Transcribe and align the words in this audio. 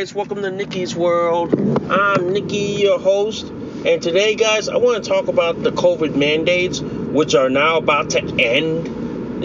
Guys, 0.00 0.14
welcome 0.14 0.40
to 0.40 0.50
Nikki's 0.50 0.96
World. 0.96 1.52
I'm 1.90 2.32
Nikki, 2.32 2.80
your 2.80 2.98
host, 2.98 3.44
and 3.44 4.00
today, 4.00 4.34
guys, 4.34 4.66
I 4.66 4.78
want 4.78 5.04
to 5.04 5.10
talk 5.10 5.28
about 5.28 5.62
the 5.62 5.72
COVID 5.72 6.16
mandates, 6.16 6.80
which 6.80 7.34
are 7.34 7.50
now 7.50 7.76
about 7.76 8.08
to 8.10 8.20
end 8.22 8.86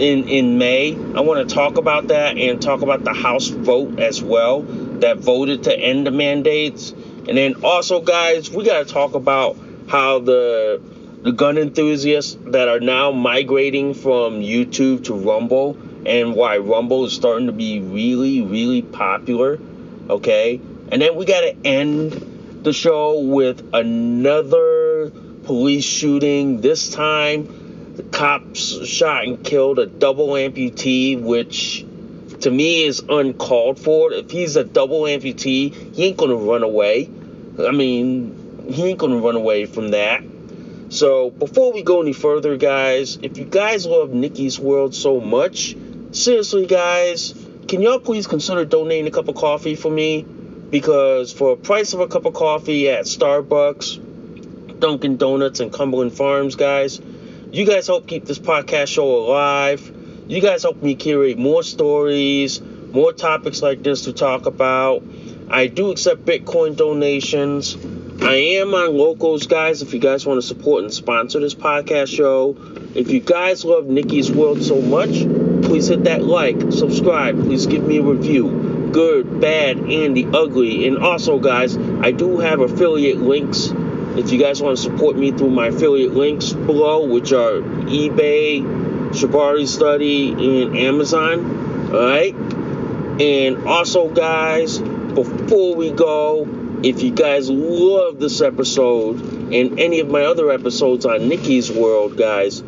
in 0.00 0.26
in 0.30 0.56
May. 0.56 0.94
I 0.94 1.20
want 1.20 1.46
to 1.46 1.54
talk 1.54 1.76
about 1.76 2.08
that 2.08 2.38
and 2.38 2.62
talk 2.62 2.80
about 2.80 3.04
the 3.04 3.12
House 3.12 3.48
vote 3.48 4.00
as 4.00 4.22
well 4.22 4.62
that 4.62 5.18
voted 5.18 5.64
to 5.64 5.78
end 5.78 6.06
the 6.06 6.10
mandates, 6.10 6.92
and 6.92 7.36
then 7.36 7.62
also, 7.62 8.00
guys, 8.00 8.50
we 8.50 8.64
got 8.64 8.86
to 8.86 8.90
talk 8.90 9.12
about 9.14 9.58
how 9.88 10.20
the 10.20 10.80
the 11.20 11.32
gun 11.32 11.58
enthusiasts 11.58 12.34
that 12.46 12.68
are 12.68 12.80
now 12.80 13.10
migrating 13.12 13.92
from 13.92 14.40
YouTube 14.40 15.04
to 15.04 15.14
Rumble 15.16 15.76
and 16.06 16.34
why 16.34 16.56
Rumble 16.56 17.04
is 17.04 17.12
starting 17.12 17.48
to 17.48 17.52
be 17.52 17.80
really, 17.80 18.40
really 18.40 18.80
popular 18.80 19.58
okay? 20.08 20.60
And 20.90 21.02
then 21.02 21.16
we 21.16 21.24
got 21.24 21.40
to 21.40 21.56
end 21.64 22.62
the 22.62 22.72
show 22.72 23.20
with 23.20 23.74
another 23.74 25.10
police 25.44 25.84
shooting. 25.84 26.60
This 26.60 26.90
time, 26.90 27.94
the 27.96 28.02
cops 28.02 28.86
shot 28.86 29.24
and 29.24 29.44
killed 29.44 29.78
a 29.78 29.86
double 29.86 30.28
amputee, 30.28 31.20
which 31.20 31.84
to 32.40 32.50
me 32.50 32.84
is 32.84 33.00
uncalled 33.08 33.78
for. 33.78 34.12
If 34.12 34.30
he's 34.30 34.56
a 34.56 34.64
double 34.64 35.02
amputee, 35.02 35.94
he 35.94 36.04
ain't 36.04 36.16
gonna 36.16 36.36
run 36.36 36.62
away. 36.62 37.08
I 37.58 37.70
mean, 37.70 38.68
he 38.68 38.90
ain't 38.90 38.98
gonna 38.98 39.18
run 39.18 39.36
away 39.36 39.66
from 39.66 39.90
that. 39.90 40.22
So 40.88 41.30
before 41.30 41.72
we 41.72 41.82
go 41.82 42.02
any 42.02 42.12
further, 42.12 42.56
guys, 42.56 43.18
if 43.22 43.38
you 43.38 43.44
guys 43.44 43.86
love 43.86 44.12
Nikki's 44.12 44.58
World 44.58 44.94
so 44.94 45.20
much, 45.20 45.76
seriously, 46.12 46.66
guys 46.66 47.45
can 47.66 47.82
y'all 47.82 47.98
please 47.98 48.26
consider 48.26 48.64
donating 48.64 49.06
a 49.06 49.10
cup 49.10 49.28
of 49.28 49.34
coffee 49.34 49.74
for 49.74 49.90
me? 49.90 50.22
Because 50.22 51.32
for 51.32 51.52
a 51.52 51.56
price 51.56 51.92
of 51.92 52.00
a 52.00 52.08
cup 52.08 52.24
of 52.24 52.34
coffee 52.34 52.88
at 52.88 53.04
Starbucks, 53.04 54.80
Dunkin' 54.80 55.16
Donuts, 55.16 55.60
and 55.60 55.72
Cumberland 55.72 56.12
Farms, 56.12 56.54
guys, 56.54 57.00
you 57.52 57.66
guys 57.66 57.86
help 57.86 58.06
keep 58.06 58.24
this 58.24 58.38
podcast 58.38 58.88
show 58.88 59.08
alive. 59.08 59.92
You 60.28 60.40
guys 60.40 60.62
help 60.62 60.82
me 60.82 60.94
curate 60.96 61.38
more 61.38 61.62
stories, 61.62 62.60
more 62.60 63.12
topics 63.12 63.62
like 63.62 63.82
this 63.82 64.02
to 64.02 64.12
talk 64.12 64.46
about. 64.46 65.02
I 65.48 65.68
do 65.68 65.90
accept 65.92 66.24
Bitcoin 66.24 66.76
donations. 66.76 67.76
I 68.22 68.34
am 68.58 68.74
on 68.74 68.96
locals, 68.96 69.46
guys. 69.46 69.82
If 69.82 69.94
you 69.94 70.00
guys 70.00 70.26
want 70.26 70.40
to 70.40 70.46
support 70.46 70.82
and 70.82 70.92
sponsor 70.92 71.38
this 71.38 71.54
podcast 71.54 72.08
show, 72.08 72.56
if 72.94 73.10
you 73.10 73.20
guys 73.20 73.64
love 73.64 73.86
Nikki's 73.86 74.32
World 74.32 74.62
so 74.62 74.80
much, 74.80 75.55
please 75.66 75.88
hit 75.88 76.04
that 76.04 76.22
like, 76.22 76.72
subscribe, 76.72 77.38
please 77.42 77.66
give 77.66 77.84
me 77.84 77.98
a 77.98 78.02
review. 78.02 78.90
Good, 78.92 79.40
bad, 79.40 79.78
and 79.78 80.16
the 80.16 80.26
ugly. 80.32 80.86
And 80.86 80.98
also, 80.98 81.38
guys, 81.38 81.76
I 81.76 82.12
do 82.12 82.38
have 82.38 82.60
affiliate 82.60 83.18
links. 83.18 83.72
If 84.16 84.32
you 84.32 84.38
guys 84.38 84.62
want 84.62 84.78
to 84.78 84.82
support 84.82 85.16
me 85.16 85.32
through 85.32 85.50
my 85.50 85.68
affiliate 85.68 86.14
links 86.14 86.52
below, 86.52 87.06
which 87.06 87.32
are 87.32 87.60
eBay, 87.60 88.62
Shibari 89.10 89.66
Study, 89.66 90.32
and 90.32 90.76
Amazon. 90.76 91.92
Alright? 91.92 92.34
And 93.20 93.66
also, 93.66 94.08
guys, 94.08 94.78
before 94.78 95.74
we 95.74 95.90
go, 95.90 96.46
if 96.82 97.02
you 97.02 97.10
guys 97.10 97.50
love 97.50 98.18
this 98.20 98.40
episode 98.40 99.20
and 99.52 99.80
any 99.80 100.00
of 100.00 100.08
my 100.08 100.22
other 100.22 100.50
episodes 100.50 101.06
on 101.06 101.28
Nikki's 101.28 101.70
World, 101.70 102.16
guys, 102.16 102.62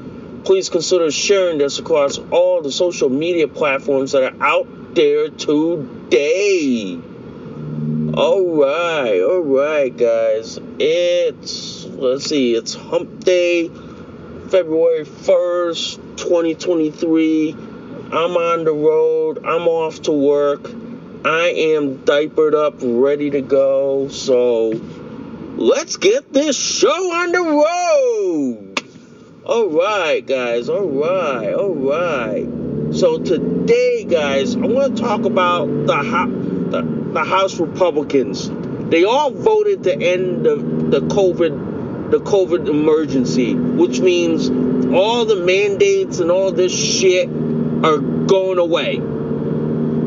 please 0.45 0.69
consider 0.69 1.11
sharing 1.11 1.59
this 1.59 1.79
across 1.79 2.19
all 2.31 2.63
the 2.63 2.73
social 2.73 3.09
media 3.09 3.49
platforms 3.49 4.13
that 4.13 4.23
are 4.23 4.43
out 4.43 4.95
there 4.95 5.31
today. 5.31 6.99
All 8.15 8.57
right, 8.57 9.21
all 9.21 9.41
right, 9.41 9.97
guys. 9.97 10.59
It's, 10.79 11.85
let's 11.85 12.25
see, 12.25 12.55
it's 12.55 12.75
hump 12.75 13.23
day, 13.25 13.69
February 14.49 15.05
1st, 15.05 16.17
2023. 16.17 17.53
I'm 17.53 18.37
on 18.37 18.65
the 18.65 18.73
road, 18.73 19.45
I'm 19.45 19.69
off 19.69 20.03
to 20.03 20.13
work. 20.13 20.71
I 21.25 21.49
am 21.49 22.05
diapered 22.05 22.55
up, 22.55 22.77
ready 22.81 23.31
to 23.31 23.43
go. 23.43 24.09
So 24.09 24.71
let's 25.57 25.97
get 25.97 26.33
this 26.33 26.57
show 26.57 26.89
on 26.89 27.33
the 27.33 27.43
road. 27.43 28.68
All 29.49 29.71
right, 29.71 30.27
guys. 30.27 30.69
All 30.69 30.91
right. 30.91 31.55
All 31.55 31.75
right. 31.75 32.95
So 32.95 33.17
today, 33.17 34.05
guys, 34.05 34.55
I 34.55 34.59
want 34.59 34.95
to 34.95 35.03
talk 35.03 35.25
about 35.25 35.65
the, 35.65 36.67
the, 36.69 37.13
the 37.15 37.25
House 37.25 37.59
Republicans. 37.59 38.51
They 38.91 39.05
all 39.05 39.31
voted 39.31 39.85
to 39.85 39.95
end 39.95 40.45
the, 40.45 40.57
the 40.57 41.01
COVID 41.01 42.11
the 42.11 42.19
COVID 42.19 42.69
emergency, 42.69 43.55
which 43.55 44.01
means 44.01 44.51
all 44.95 45.25
the 45.25 45.37
mandates 45.37 46.19
and 46.19 46.31
all 46.31 46.53
this 46.53 46.73
shit 46.73 47.29
are 47.29 47.99
going 47.99 48.59
away. 48.59 48.97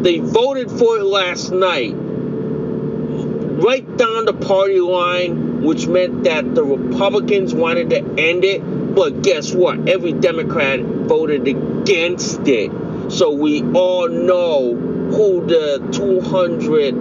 They 0.04 0.20
voted 0.20 0.70
for 0.70 1.00
it 1.00 1.04
last 1.04 1.52
night, 1.52 1.94
right 1.96 3.98
down 3.98 4.26
the 4.26 4.34
party 4.34 4.80
line, 4.80 5.51
which 5.62 5.88
meant 5.88 6.24
that 6.24 6.56
the 6.56 6.64
Republicans 6.64 7.54
wanted 7.54 7.90
to 7.92 7.98
end 8.18 8.44
it 8.44 8.62
but 8.96 9.22
guess 9.22 9.54
what? 9.54 9.88
Every 9.88 10.12
Democrat 10.12 10.82
voted 10.82 11.48
against 11.48 12.46
it. 12.48 12.72
So 13.10 13.32
we 13.32 13.64
all 13.64 14.10
know 14.10 14.76
who 14.76 15.46
the 15.46 15.90
200 15.92 16.94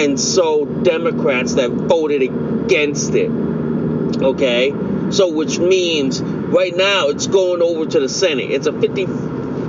and 0.00 0.18
so 0.18 0.64
Democrats 0.64 1.54
that 1.54 1.70
voted 1.70 2.22
against 2.22 3.14
it. 3.14 3.30
Okay? 3.30 4.74
So 5.10 5.32
which 5.32 5.58
means 5.58 6.20
right 6.20 6.76
now 6.76 7.08
it's 7.08 7.28
going 7.28 7.62
over 7.62 7.86
to 7.86 8.00
the 8.00 8.08
Senate. 8.08 8.50
It's 8.50 8.66
a 8.66 8.72
50 8.72 9.06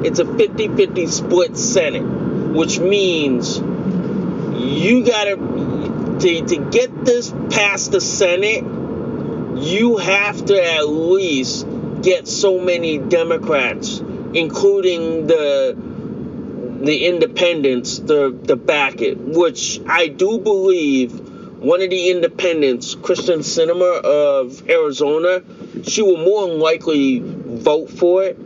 it's 0.02 0.20
a 0.20 0.24
50-50 0.24 1.10
split 1.10 1.58
Senate, 1.58 2.02
which 2.02 2.80
means 2.80 3.58
you 3.58 5.06
got 5.06 5.26
to 5.26 5.36
to 6.20 6.68
get 6.72 7.06
this 7.06 7.34
past 7.50 7.92
the 7.92 8.02
Senate 8.02 8.64
you 9.58 9.98
have 9.98 10.46
to 10.46 10.64
at 10.64 10.88
least 10.88 11.68
get 12.02 12.28
so 12.28 12.60
many 12.60 12.98
Democrats 12.98 14.00
including 14.34 15.28
the 15.28 15.76
the 16.82 17.08
independents, 17.08 18.00
the 18.00 18.38
the 18.44 18.56
back 18.56 19.02
it, 19.02 19.18
which 19.18 19.82
I 19.88 20.08
do 20.08 20.40
believe 20.40 21.20
one 21.60 21.82
of 21.82 21.90
the 21.90 22.10
independents, 22.10 22.96
Kyrsten 22.96 23.40
Sinema 23.40 24.02
of 24.02 24.70
Arizona, 24.70 25.44
she 25.84 26.02
will 26.02 26.18
more 26.18 26.48
than 26.48 26.60
likely 26.60 27.20
vote 27.20 27.90
for 27.90 28.24
it. 28.24 28.40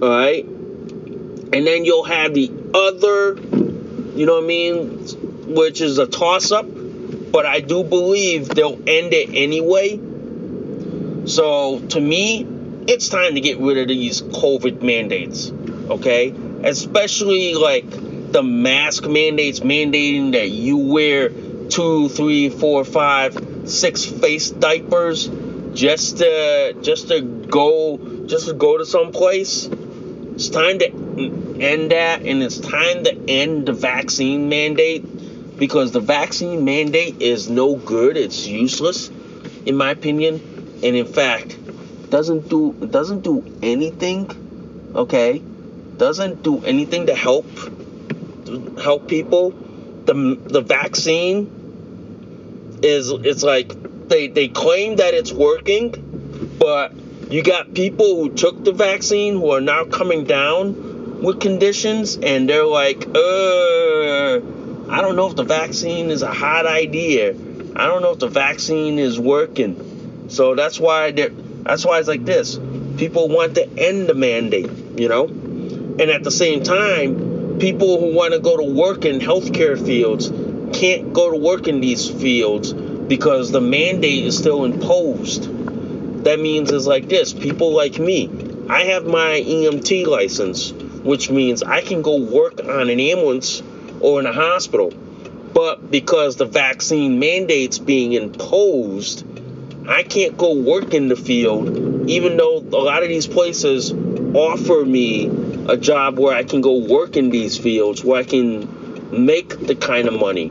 All 0.00 0.08
right, 0.08 0.44
and 0.44 1.66
then 1.66 1.84
you'll 1.84 2.04
have 2.04 2.32
the 2.34 2.50
other, 2.72 3.36
you 4.16 4.26
know 4.26 4.34
what 4.34 4.44
I 4.44 4.46
mean, 4.46 5.54
which 5.54 5.80
is 5.80 5.98
a 5.98 6.06
toss 6.06 6.52
up, 6.52 6.66
but 7.30 7.46
I 7.46 7.60
do 7.60 7.82
believe 7.84 8.48
they'll 8.48 8.80
end 8.86 9.12
it 9.12 9.30
anyway. 9.34 10.00
So 11.26 11.80
to 11.80 12.00
me, 12.00 12.46
it's 12.86 13.08
time 13.08 13.34
to 13.34 13.40
get 13.40 13.58
rid 13.58 13.78
of 13.78 13.88
these 13.88 14.22
COVID 14.22 14.82
mandates, 14.82 15.52
okay? 15.90 16.34
Especially 16.64 17.54
like 17.54 17.88
the 18.32 18.42
mask 18.42 19.06
mandates 19.06 19.60
mandating 19.60 20.32
that 20.32 20.50
you 20.50 20.78
wear 20.78 21.30
two, 21.68 22.08
three, 22.08 22.48
four, 22.48 22.84
five, 22.84 23.68
six 23.68 24.04
face 24.04 24.50
diapers 24.50 25.30
just 25.74 26.18
to 26.18 26.76
just 26.82 27.08
to 27.08 27.20
go 27.20 28.26
just 28.26 28.48
to 28.48 28.54
go 28.54 28.78
to 28.78 28.86
some 28.86 29.12
place. 29.12 29.66
It's 29.66 30.48
time 30.48 30.78
to 30.78 30.86
end 31.60 31.90
that, 31.90 32.22
and 32.22 32.42
it's 32.42 32.58
time 32.58 33.04
to 33.04 33.24
end 33.28 33.66
the 33.66 33.72
vaccine 33.72 34.48
mandate 34.48 35.04
because 35.60 35.92
the 35.92 36.00
vaccine 36.00 36.64
mandate 36.64 37.20
is 37.20 37.50
no 37.50 37.76
good. 37.76 38.16
It's 38.16 38.46
useless, 38.46 39.10
in 39.66 39.76
my 39.76 39.90
opinion, 39.90 40.80
and 40.82 40.96
in 40.96 41.06
fact, 41.06 41.56
doesn't 42.10 42.48
do 42.48 42.72
doesn't 42.72 43.20
do 43.20 43.44
anything. 43.62 44.28
Okay, 44.94 45.42
doesn't 45.98 46.42
do 46.42 46.64
anything 46.64 47.06
to 47.06 47.14
help 47.14 47.46
help 48.82 49.06
people. 49.06 49.50
The 50.06 50.38
the 50.42 50.62
vaccine 50.62 52.80
is 52.82 53.10
it's 53.10 53.42
like 53.42 54.08
they 54.08 54.28
they 54.28 54.48
claim 54.48 54.96
that 54.96 55.12
it's 55.12 55.30
working, 55.30 56.56
but 56.58 56.94
you 57.30 57.42
got 57.42 57.74
people 57.74 58.16
who 58.16 58.30
took 58.30 58.64
the 58.64 58.72
vaccine 58.72 59.34
who 59.34 59.50
are 59.50 59.60
now 59.60 59.84
coming 59.84 60.24
down 60.24 61.22
with 61.22 61.38
conditions 61.38 62.16
and 62.16 62.48
they're 62.48 62.64
like, 62.64 63.06
uh, 63.14 64.40
I 64.90 65.02
don't 65.02 65.14
know 65.14 65.28
if 65.28 65.36
the 65.36 65.44
vaccine 65.44 66.10
is 66.10 66.22
a 66.22 66.32
hot 66.32 66.66
idea. 66.66 67.30
I 67.30 67.86
don't 67.86 68.02
know 68.02 68.10
if 68.10 68.18
the 68.18 68.28
vaccine 68.28 68.98
is 68.98 69.20
working. 69.20 70.26
So 70.28 70.56
that's 70.56 70.80
why 70.80 71.12
that's 71.12 71.84
why 71.84 72.00
it's 72.00 72.08
like 72.08 72.24
this. 72.24 72.58
People 72.96 73.28
want 73.28 73.54
to 73.54 73.68
end 73.78 74.08
the 74.08 74.14
mandate, 74.14 74.68
you 74.98 75.08
know? 75.08 75.26
And 75.26 76.00
at 76.02 76.24
the 76.24 76.32
same 76.32 76.64
time, 76.64 77.58
people 77.60 78.00
who 78.00 78.16
want 78.16 78.32
to 78.32 78.40
go 78.40 78.56
to 78.56 78.64
work 78.64 79.04
in 79.04 79.20
healthcare 79.20 79.78
fields 79.78 80.28
can't 80.76 81.12
go 81.12 81.30
to 81.30 81.36
work 81.36 81.68
in 81.68 81.80
these 81.80 82.10
fields 82.10 82.72
because 82.72 83.52
the 83.52 83.60
mandate 83.60 84.24
is 84.24 84.36
still 84.36 84.64
imposed. 84.64 85.44
That 86.24 86.40
means 86.40 86.72
it's 86.72 86.86
like 86.86 87.08
this 87.08 87.32
people 87.32 87.72
like 87.76 88.00
me, 88.00 88.28
I 88.68 88.86
have 88.86 89.06
my 89.06 89.40
EMT 89.40 90.08
license, 90.08 90.72
which 90.72 91.30
means 91.30 91.62
I 91.62 91.80
can 91.80 92.02
go 92.02 92.16
work 92.16 92.58
on 92.58 92.90
an 92.90 92.98
ambulance 92.98 93.62
or 94.00 94.20
in 94.20 94.26
a 94.26 94.32
hospital. 94.32 94.92
But 95.52 95.90
because 95.90 96.36
the 96.36 96.46
vaccine 96.46 97.18
mandate's 97.18 97.78
being 97.78 98.12
imposed, 98.12 99.24
I 99.88 100.02
can't 100.02 100.36
go 100.36 100.54
work 100.54 100.94
in 100.94 101.08
the 101.08 101.16
field, 101.16 102.08
even 102.08 102.36
though 102.36 102.58
a 102.58 102.82
lot 102.82 103.02
of 103.02 103.08
these 103.08 103.26
places 103.26 103.92
offer 103.92 104.84
me 104.84 105.26
a 105.68 105.76
job 105.76 106.18
where 106.18 106.34
I 106.34 106.44
can 106.44 106.60
go 106.60 106.78
work 106.78 107.16
in 107.16 107.30
these 107.30 107.58
fields, 107.58 108.04
where 108.04 108.20
I 108.20 108.24
can 108.24 109.24
make 109.24 109.58
the 109.58 109.74
kind 109.74 110.06
of 110.06 110.14
money. 110.14 110.50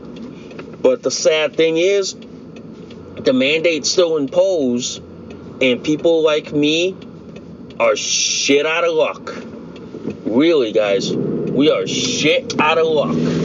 But 0.81 1.04
the 1.04 1.12
sad 1.12 1.56
thing 1.56 1.78
is, 1.78 2.16
the 3.16 3.34
mandate's 3.34 3.90
still 3.90 4.18
imposed, 4.18 5.01
and 5.62 5.84
people 5.84 6.24
like 6.24 6.51
me 6.51 6.96
are 7.80 7.96
shit 7.96 8.66
out 8.66 8.84
of 8.84 8.94
luck. 8.94 9.34
Really, 10.25 10.74
guys, 10.74 11.13
we 11.13 11.72
are 11.72 11.88
shit 11.88 12.60
out 12.60 12.78
of 12.78 12.88
luck. 12.88 13.38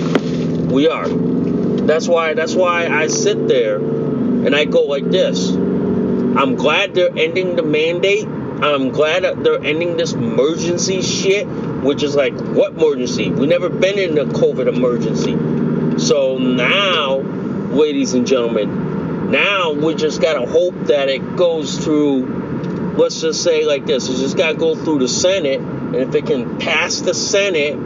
We 0.74 0.88
are. 0.88 1.06
That's 1.06 2.08
why. 2.08 2.34
That's 2.34 2.52
why 2.52 2.88
I 2.88 3.06
sit 3.06 3.46
there 3.46 3.76
and 3.76 4.56
I 4.56 4.64
go 4.64 4.82
like 4.82 5.08
this. 5.08 5.50
I'm 5.52 6.56
glad 6.56 6.94
they're 6.94 7.16
ending 7.16 7.54
the 7.54 7.62
mandate. 7.62 8.26
I'm 8.26 8.88
glad 8.88 9.22
that 9.22 9.44
they're 9.44 9.62
ending 9.62 9.96
this 9.96 10.14
emergency 10.14 11.00
shit, 11.00 11.46
which 11.46 12.02
is 12.02 12.16
like, 12.16 12.34
what 12.34 12.72
emergency? 12.72 13.30
We 13.30 13.46
never 13.46 13.68
been 13.68 14.00
in 14.00 14.18
a 14.18 14.24
COVID 14.24 14.66
emergency. 14.66 16.00
So 16.00 16.38
now, 16.38 17.18
ladies 17.18 18.14
and 18.14 18.26
gentlemen, 18.26 19.30
now 19.30 19.74
we 19.74 19.94
just 19.94 20.20
gotta 20.20 20.44
hope 20.44 20.74
that 20.86 21.08
it 21.08 21.36
goes 21.36 21.78
through. 21.78 22.96
Let's 22.98 23.20
just 23.20 23.44
say 23.44 23.64
like 23.64 23.86
this: 23.86 24.08
it's 24.08 24.18
just 24.18 24.36
gotta 24.36 24.56
go 24.56 24.74
through 24.74 24.98
the 24.98 25.08
Senate, 25.08 25.60
and 25.60 25.94
if 25.94 26.16
it 26.16 26.26
can 26.26 26.58
pass 26.58 27.00
the 27.00 27.14
Senate, 27.14 27.76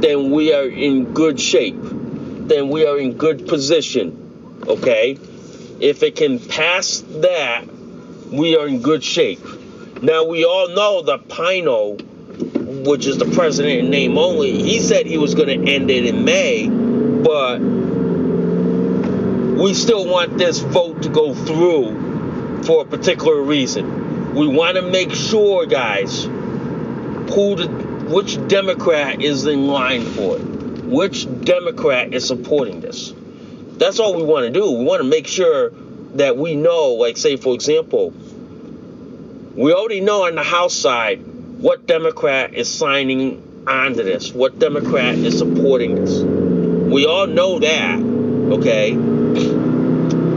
then 0.00 0.30
we 0.30 0.54
are 0.54 0.68
in 0.68 1.12
good 1.14 1.40
shape. 1.40 2.01
Then 2.48 2.68
we 2.68 2.86
are 2.86 2.98
in 2.98 3.16
good 3.16 3.48
position. 3.48 4.62
Okay, 4.66 5.18
if 5.80 6.02
it 6.02 6.16
can 6.16 6.38
pass 6.38 7.02
that, 7.20 7.64
we 8.30 8.56
are 8.56 8.66
in 8.66 8.82
good 8.82 9.02
shape. 9.02 9.40
Now 10.02 10.24
we 10.24 10.44
all 10.44 10.68
know 10.68 11.02
that 11.02 11.28
Pino, 11.28 11.96
which 12.84 13.06
is 13.06 13.18
the 13.18 13.26
president 13.26 13.80
in 13.80 13.90
name 13.90 14.18
only, 14.18 14.62
he 14.62 14.80
said 14.80 15.06
he 15.06 15.18
was 15.18 15.34
going 15.34 15.48
to 15.48 15.72
end 15.72 15.90
it 15.90 16.06
in 16.06 16.24
May 16.24 16.68
but 17.22 17.60
we 19.60 19.74
still 19.74 20.06
want 20.08 20.38
this 20.38 20.58
vote 20.58 21.02
to 21.02 21.08
go 21.08 21.34
through 21.34 22.62
for 22.64 22.82
a 22.82 22.84
particular 22.84 23.40
reason. 23.40 24.34
We 24.34 24.46
want 24.48 24.76
to 24.76 24.82
make 24.82 25.12
sure, 25.14 25.66
guys, 25.66 26.24
who 26.24 27.56
the 27.56 27.92
which 28.08 28.36
Democrat 28.48 29.22
is 29.22 29.46
in 29.46 29.68
line 29.68 30.02
for 30.02 30.36
it. 30.36 30.51
Which 30.92 31.26
Democrat 31.42 32.12
is 32.12 32.26
supporting 32.26 32.82
this? 32.82 33.14
That's 33.78 33.98
all 33.98 34.14
we 34.14 34.24
want 34.24 34.44
to 34.44 34.50
do. 34.50 34.70
We 34.72 34.84
want 34.84 35.00
to 35.02 35.08
make 35.08 35.26
sure 35.26 35.70
that 36.16 36.36
we 36.36 36.54
know, 36.54 36.90
like, 36.92 37.16
say, 37.16 37.36
for 37.36 37.54
example, 37.54 38.12
we 39.54 39.72
already 39.72 40.02
know 40.02 40.26
on 40.26 40.34
the 40.34 40.42
House 40.42 40.74
side 40.74 41.24
what 41.24 41.86
Democrat 41.86 42.52
is 42.52 42.70
signing 42.70 43.64
onto 43.66 44.02
this, 44.02 44.32
what 44.32 44.58
Democrat 44.58 45.14
is 45.14 45.38
supporting 45.38 45.94
this. 45.94 46.20
We 46.20 47.06
all 47.06 47.26
know 47.26 47.58
that, 47.60 47.98
okay? 48.58 48.92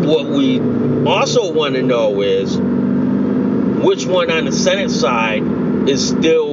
What 0.05 0.27
we 0.27 0.59
also 1.05 1.51
want 1.51 1.73
to 1.73 1.81
know 1.81 2.21
is 2.21 2.55
which 2.55 4.05
one 4.05 4.29
on 4.29 4.45
the 4.45 4.51
Senate 4.51 4.91
side 4.91 5.41
is 5.89 6.07
still 6.09 6.44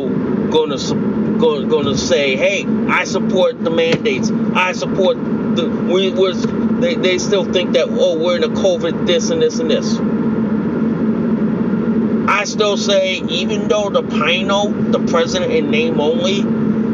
to 0.52 1.38
going, 1.38 1.86
to 1.86 1.96
say, 1.96 2.36
"Hey, 2.36 2.64
I 2.88 3.04
support 3.04 3.62
the 3.62 3.70
mandates. 3.70 4.30
I 4.54 4.72
support 4.72 5.16
the 5.56 5.68
we 5.68 6.10
was 6.10 6.46
they, 6.80 6.94
they 6.94 7.18
still 7.18 7.44
think 7.44 7.72
that 7.72 7.88
oh 7.90 8.18
we're 8.18 8.36
in 8.36 8.44
a 8.44 8.48
COVID 8.48 9.06
this 9.06 9.30
and 9.30 9.40
this 9.40 9.58
and 9.58 9.70
this." 9.70 9.98
I 12.28 12.44
still 12.44 12.76
say 12.76 13.16
even 13.16 13.68
though 13.68 13.90
the 13.90 14.02
Pino, 14.02 14.68
the 14.68 15.00
president 15.10 15.52
in 15.52 15.70
name 15.70 16.00
only, 16.00 16.44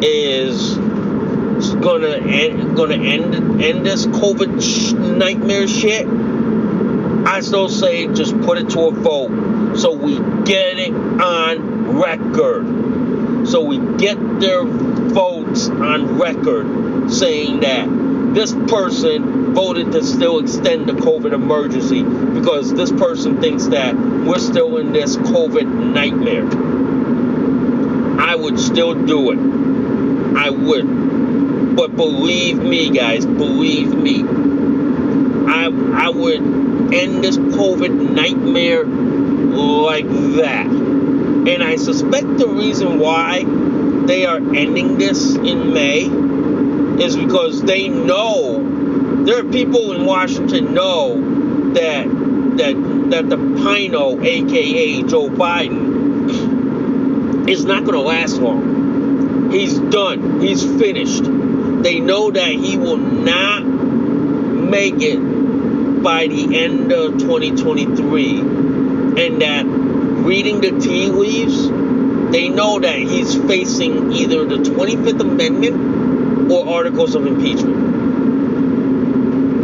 is 0.06 0.74
gonna 1.76 2.16
end 2.16 2.76
gonna 2.76 2.94
end 2.94 3.62
end 3.62 3.84
this 3.84 4.06
COVID 4.06 4.62
sh- 4.62 4.92
nightmare 4.92 5.66
shit, 5.66 6.06
I 7.26 7.40
still 7.40 7.68
say 7.68 8.06
just 8.08 8.38
put 8.42 8.58
it 8.58 8.70
to 8.70 8.80
a 8.80 8.90
vote 8.90 9.76
so 9.76 9.92
we 9.92 10.16
get 10.44 10.78
it 10.78 10.92
on 10.92 11.98
record. 11.98 12.87
So 13.48 13.62
we 13.62 13.78
get 13.96 14.40
their 14.40 14.62
votes 14.64 15.68
on 15.68 16.18
record 16.18 17.10
saying 17.10 17.60
that 17.60 17.88
this 18.34 18.52
person 18.52 19.54
voted 19.54 19.92
to 19.92 20.04
still 20.04 20.38
extend 20.38 20.86
the 20.86 20.92
COVID 20.92 21.32
emergency 21.32 22.02
because 22.02 22.72
this 22.74 22.92
person 22.92 23.40
thinks 23.40 23.66
that 23.68 23.96
we're 23.96 24.38
still 24.38 24.76
in 24.76 24.92
this 24.92 25.16
COVID 25.16 25.92
nightmare. 25.94 26.46
I 28.20 28.34
would 28.34 28.60
still 28.60 28.94
do 28.94 29.30
it. 29.32 29.38
I 30.36 30.50
would. 30.50 31.74
But 31.74 31.96
believe 31.96 32.58
me, 32.58 32.90
guys, 32.90 33.24
believe 33.24 33.94
me, 33.94 34.24
I 35.48 35.70
I 35.94 36.10
would 36.10 36.42
end 36.92 37.24
this 37.24 37.38
COVID 37.38 38.10
nightmare 38.10 38.84
like 38.84 40.06
that. 40.36 40.97
And 41.48 41.62
I 41.64 41.76
suspect 41.76 42.36
the 42.36 42.46
reason 42.46 42.98
why 42.98 43.42
they 44.06 44.26
are 44.26 44.36
ending 44.36 44.98
this 44.98 45.34
in 45.34 45.72
May 45.72 46.02
is 47.02 47.16
because 47.16 47.62
they 47.62 47.88
know 47.88 49.24
there 49.24 49.40
are 49.40 49.50
people 49.50 49.92
in 49.92 50.04
Washington 50.04 50.74
know 50.74 51.72
that 51.72 52.06
that 52.58 52.76
that 53.10 53.30
the 53.30 53.36
Pino, 53.36 54.20
aka 54.20 55.02
Joe 55.04 55.30
Biden, 55.30 55.88
is 57.48 57.64
not 57.64 57.84
going 57.84 57.94
to 57.94 58.02
last 58.02 58.36
long. 58.36 59.50
He's 59.50 59.78
done. 59.78 60.42
He's 60.42 60.62
finished. 60.62 61.24
They 61.82 62.00
know 62.00 62.30
that 62.30 62.50
he 62.50 62.76
will 62.76 62.98
not 62.98 63.64
make 63.64 65.00
it 65.00 65.18
by 66.02 66.26
the 66.26 66.58
end 66.58 66.92
of 66.92 67.18
2023 67.18 68.40
and 68.40 69.40
that 69.40 69.64
reading 70.28 70.60
the 70.60 70.78
tea 70.78 71.08
leaves 71.08 71.68
they 72.30 72.50
know 72.50 72.78
that 72.78 72.98
he's 72.98 73.34
facing 73.34 74.12
either 74.12 74.44
the 74.44 74.56
25th 74.56 75.20
Amendment 75.20 76.52
or 76.52 76.68
articles 76.68 77.14
of 77.14 77.26
impeachment. 77.26 77.78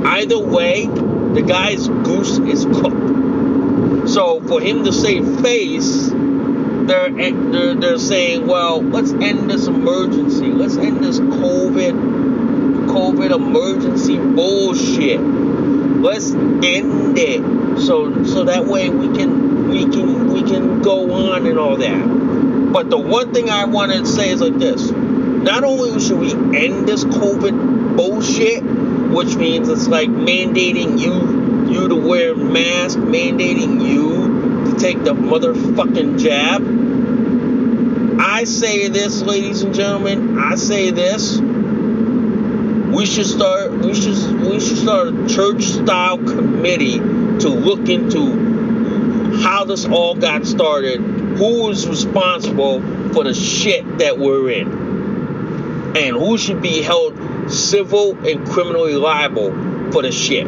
Either 0.07 0.39
way, 0.39 0.87
the 0.87 1.43
guy's 1.47 1.89
goose 1.89 2.39
is 2.39 2.65
cooked. 2.65 4.09
So 4.09 4.41
for 4.41 4.63
him 4.63 4.85
to 4.85 4.93
save 4.93 5.43
face, 5.43 6.09
they're, 6.09 7.19
eh, 7.19 7.33
they're, 7.35 7.75
they're 7.75 7.99
saying, 7.99 8.47
well, 8.47 8.81
let's 8.81 9.13
end 9.13 9.51
this 9.51 9.67
emergency. 9.67 10.47
Let's 10.47 10.79
end 10.79 11.05
this 11.05 11.19
COVID 11.19 12.25
COVID 12.87 13.35
emergency 13.35 14.17
bullshit. 14.19 15.21
Let's 16.05 16.35
end 16.35 17.17
it. 17.17 17.41
So 17.81 18.25
so 18.25 18.45
that 18.45 18.67
way 18.67 18.91
we 18.91 19.17
can 19.17 19.71
we 19.71 19.85
can 19.85 20.31
we 20.31 20.43
can 20.43 20.83
go 20.83 21.11
on 21.11 21.47
and 21.47 21.59
all 21.59 21.79
that. 21.79 22.73
But 22.75 22.91
the 22.91 22.99
one 22.99 23.33
thing 23.33 23.49
I 23.49 23.65
want 23.65 23.93
to 23.93 24.05
say 24.05 24.29
is 24.29 24.43
like 24.43 24.59
this. 24.59 24.91
Not 24.91 25.65
only 25.65 25.99
should 26.01 26.19
we 26.19 26.33
end 26.33 26.87
this 26.87 27.05
COVID 27.05 27.97
bullshit, 27.97 28.63
which 28.63 29.35
means 29.37 29.71
it's 29.71 29.89
like 29.89 30.11
mandating 30.11 30.99
you 30.99 31.73
you 31.73 31.89
to 31.89 31.95
wear 31.95 32.35
mask, 32.35 32.99
mandating 32.99 33.83
you 33.83 34.71
to 34.71 34.79
take 34.79 35.03
the 35.05 35.15
motherfucking 35.15 36.21
jab. 36.21 38.21
I 38.21 38.45
say 38.45 38.89
this, 38.89 39.23
ladies 39.23 39.63
and 39.63 39.75
gentlemen, 39.75 40.39
I 40.39 40.57
say 40.57 40.91
this. 40.91 41.41
We 42.95 43.07
should 43.07 43.27
start 43.27 43.73
we 43.73 43.93
should 43.93 44.41
we 44.41 44.61
should 44.61 44.79
start 44.79 45.09
a 45.15 45.29
church 45.29 45.65
style 45.65 46.17
committee 46.17 46.99
to 46.99 47.49
look 47.49 47.89
into 47.89 49.43
how 49.43 49.65
this 49.65 49.85
all 49.85 50.15
got 50.15 50.47
started 50.47 51.01
who 51.01 51.69
is 51.71 51.89
responsible 51.89 52.81
for 53.13 53.25
the 53.25 53.35
shit 53.35 53.99
that 53.99 54.17
we're 54.17 54.49
in 54.51 54.69
and 55.97 56.17
who 56.17 56.39
should 56.39 56.63
be 56.63 56.83
held 56.83 57.51
civil 57.51 58.17
and 58.27 58.49
criminally 58.49 58.95
liable 58.95 59.51
for 59.91 60.03
the 60.03 60.13
shit. 60.13 60.47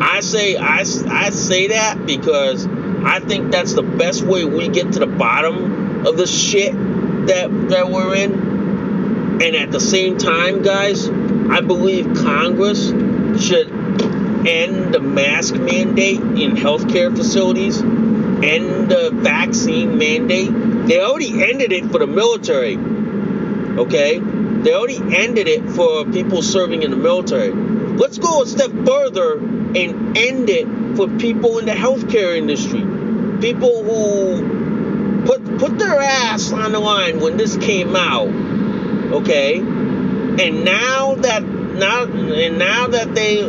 I 0.00 0.20
say 0.20 0.56
I, 0.56 0.80
I 0.80 1.30
say 1.30 1.68
that 1.68 2.04
because 2.04 2.66
I 2.66 3.20
think 3.20 3.52
that's 3.52 3.74
the 3.74 3.82
best 3.82 4.22
way 4.22 4.44
we 4.44 4.68
get 4.68 4.92
to 4.94 4.98
the 4.98 5.06
bottom 5.06 6.04
of 6.04 6.16
the 6.16 6.26
shit 6.26 6.72
that 6.72 7.68
that 7.68 7.90
we're 7.90 8.16
in. 8.16 8.45
And 9.42 9.54
at 9.56 9.70
the 9.70 9.80
same 9.80 10.18
time, 10.18 10.62
guys, 10.62 11.08
I 11.08 11.60
believe 11.60 12.14
Congress 12.14 12.88
should 13.42 13.70
end 14.46 14.94
the 14.94 15.00
mask 15.00 15.54
mandate 15.54 16.20
in 16.20 16.56
healthcare 16.56 17.14
facilities 17.14 17.82
end 18.42 18.90
the 18.90 19.10
vaccine 19.12 19.98
mandate. 19.98 20.50
They 20.86 21.00
already 21.00 21.42
ended 21.42 21.72
it 21.72 21.90
for 21.90 21.98
the 21.98 22.06
military. 22.06 22.76
Okay? 22.76 24.18
They 24.18 24.74
already 24.74 25.00
ended 25.16 25.48
it 25.48 25.68
for 25.70 26.04
people 26.04 26.42
serving 26.42 26.82
in 26.82 26.90
the 26.90 26.96
military. 26.96 27.52
Let's 27.52 28.18
go 28.18 28.42
a 28.42 28.46
step 28.46 28.70
further 28.70 29.38
and 29.38 30.16
end 30.16 30.50
it 30.50 30.66
for 30.96 31.08
people 31.18 31.58
in 31.58 31.66
the 31.66 31.72
healthcare 31.72 32.36
industry. 32.36 32.80
People 33.40 33.84
who 33.84 35.24
put 35.24 35.58
put 35.58 35.78
their 35.78 36.00
ass 36.00 36.52
on 36.52 36.72
the 36.72 36.80
line 36.80 37.20
when 37.20 37.36
this 37.36 37.56
came 37.56 37.96
out. 37.96 38.28
Okay? 39.12 39.58
And 39.58 40.64
now 40.64 41.14
that 41.16 41.42
now 41.42 42.04
and 42.04 42.58
now 42.58 42.88
that 42.88 43.14
they 43.14 43.42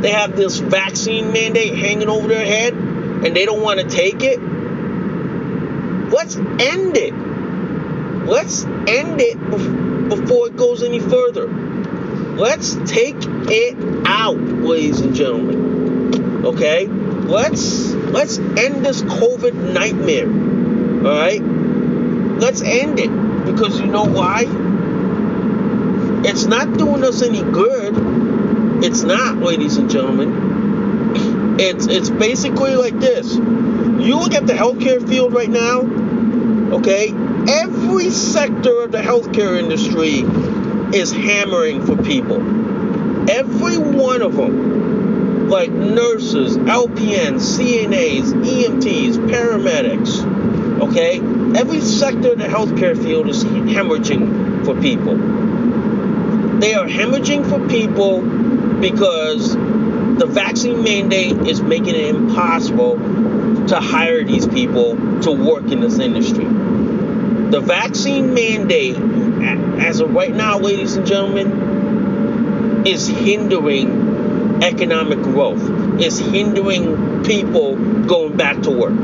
they 0.00 0.10
have 0.10 0.36
this 0.36 0.58
vaccine 0.58 1.32
mandate 1.32 1.74
hanging 1.74 2.08
over 2.08 2.28
their 2.28 2.44
head, 2.44 2.74
and 2.74 3.34
they 3.34 3.44
don't 3.46 3.62
want 3.62 3.80
to 3.80 3.88
take 3.88 4.22
it, 4.22 4.40
let's 6.10 6.36
end 6.36 6.96
it. 6.96 7.14
Let's 8.26 8.64
end 8.64 9.20
it 9.20 9.38
before 10.08 10.48
it 10.48 10.56
goes 10.56 10.82
any 10.82 11.00
further. 11.00 11.46
Let's 12.36 12.74
take 12.84 13.16
it 13.18 13.76
out, 14.06 14.36
ladies 14.36 15.00
and 15.00 15.14
gentlemen. 15.14 16.44
Okay? 16.44 16.86
Let's 16.86 17.92
let's 17.92 18.38
end 18.38 18.84
this 18.84 19.02
COVID 19.02 19.72
nightmare. 19.72 20.28
All 20.28 21.18
right? 21.18 21.40
Let's 21.40 22.62
end 22.62 22.98
it 22.98 23.10
because 23.46 23.80
you 23.80 23.86
know 23.86 24.04
why? 24.04 24.44
It's 26.26 26.44
not 26.44 26.76
doing 26.76 27.04
us 27.04 27.22
any 27.22 27.40
good. 27.40 27.94
It's 28.82 29.04
not, 29.04 29.38
ladies 29.38 29.76
and 29.76 29.88
gentlemen. 29.88 31.56
It's 31.60 31.86
it's 31.86 32.10
basically 32.10 32.74
like 32.74 32.98
this. 32.98 33.36
You 33.36 34.18
look 34.18 34.34
at 34.34 34.44
the 34.44 34.52
healthcare 34.52 35.06
field 35.08 35.32
right 35.32 35.48
now, 35.48 35.82
okay? 36.78 37.14
Every 37.48 38.10
sector 38.10 38.82
of 38.82 38.90
the 38.90 38.98
healthcare 38.98 39.56
industry 39.56 40.24
is 40.92 41.12
hammering 41.12 41.86
for 41.86 41.96
people. 42.02 42.38
Every 43.30 43.78
one 43.78 44.20
of 44.20 44.34
them, 44.34 45.48
like 45.48 45.70
nurses, 45.70 46.56
LPNs, 46.56 47.56
CNAs, 47.56 48.32
EMTs, 48.32 49.14
paramedics, 49.30 50.82
okay? 50.82 51.20
Every 51.56 51.80
sector 51.80 52.32
of 52.32 52.38
the 52.38 52.46
healthcare 52.46 53.00
field 53.00 53.28
is 53.28 53.44
hemorrhaging 53.44 54.64
for 54.64 54.74
people. 54.80 55.45
They 56.60 56.74
are 56.74 56.86
hemorrhaging 56.86 57.48
for 57.48 57.68
people 57.68 58.22
because 58.80 59.54
the 59.54 60.26
vaccine 60.26 60.82
mandate 60.82 61.46
is 61.46 61.60
making 61.60 61.94
it 61.94 62.14
impossible 62.14 62.96
to 63.68 63.78
hire 63.78 64.24
these 64.24 64.46
people 64.46 64.96
to 65.20 65.30
work 65.32 65.70
in 65.70 65.80
this 65.80 65.98
industry. 65.98 66.44
The 66.44 67.60
vaccine 67.60 68.32
mandate, 68.32 68.96
as 69.80 70.00
of 70.00 70.14
right 70.14 70.34
now, 70.34 70.58
ladies 70.58 70.96
and 70.96 71.06
gentlemen, 71.06 72.86
is 72.86 73.06
hindering 73.06 74.62
economic 74.62 75.20
growth, 75.20 76.00
is 76.00 76.18
hindering 76.18 77.22
people 77.24 77.76
going 78.06 78.36
back 78.36 78.62
to 78.62 78.70
work. 78.70 78.94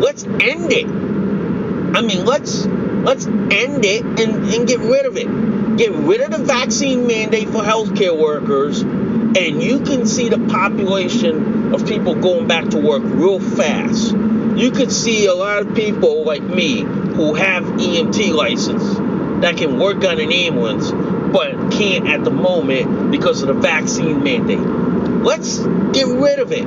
Let's 0.00 0.24
end 0.24 0.72
it. 0.72 0.86
I 0.86 2.02
mean, 2.02 2.24
let's 2.24 2.66
let's 3.06 3.24
end 3.24 3.84
it 3.84 4.04
and, 4.04 4.18
and 4.52 4.66
get 4.66 4.80
rid 4.80 5.06
of 5.06 5.16
it. 5.16 5.76
Get 5.76 5.92
rid 5.92 6.20
of 6.22 6.32
the 6.32 6.44
vaccine 6.44 7.06
mandate 7.06 7.48
for 7.48 7.62
healthcare 7.62 8.18
workers 8.18 8.80
and 8.82 9.62
you 9.62 9.80
can 9.80 10.06
see 10.06 10.28
the 10.28 10.38
population 10.48 11.72
of 11.72 11.86
people 11.86 12.16
going 12.16 12.48
back 12.48 12.68
to 12.70 12.78
work 12.78 13.02
real 13.04 13.38
fast. 13.38 14.12
You 14.12 14.72
could 14.72 14.90
see 14.90 15.26
a 15.26 15.34
lot 15.34 15.58
of 15.58 15.74
people 15.76 16.24
like 16.24 16.42
me 16.42 16.80
who 16.80 17.34
have 17.34 17.64
EMT 17.64 18.32
license 18.32 18.82
that 19.42 19.56
can 19.56 19.78
work 19.78 19.98
on 20.04 20.18
an 20.18 20.32
ambulance 20.32 20.90
but 20.90 21.70
can't 21.70 22.08
at 22.08 22.24
the 22.24 22.30
moment 22.30 23.12
because 23.12 23.42
of 23.42 23.48
the 23.48 23.54
vaccine 23.54 24.24
mandate. 24.24 24.58
Let's 24.58 25.58
get 25.92 26.08
rid 26.08 26.40
of 26.40 26.50
it. 26.50 26.64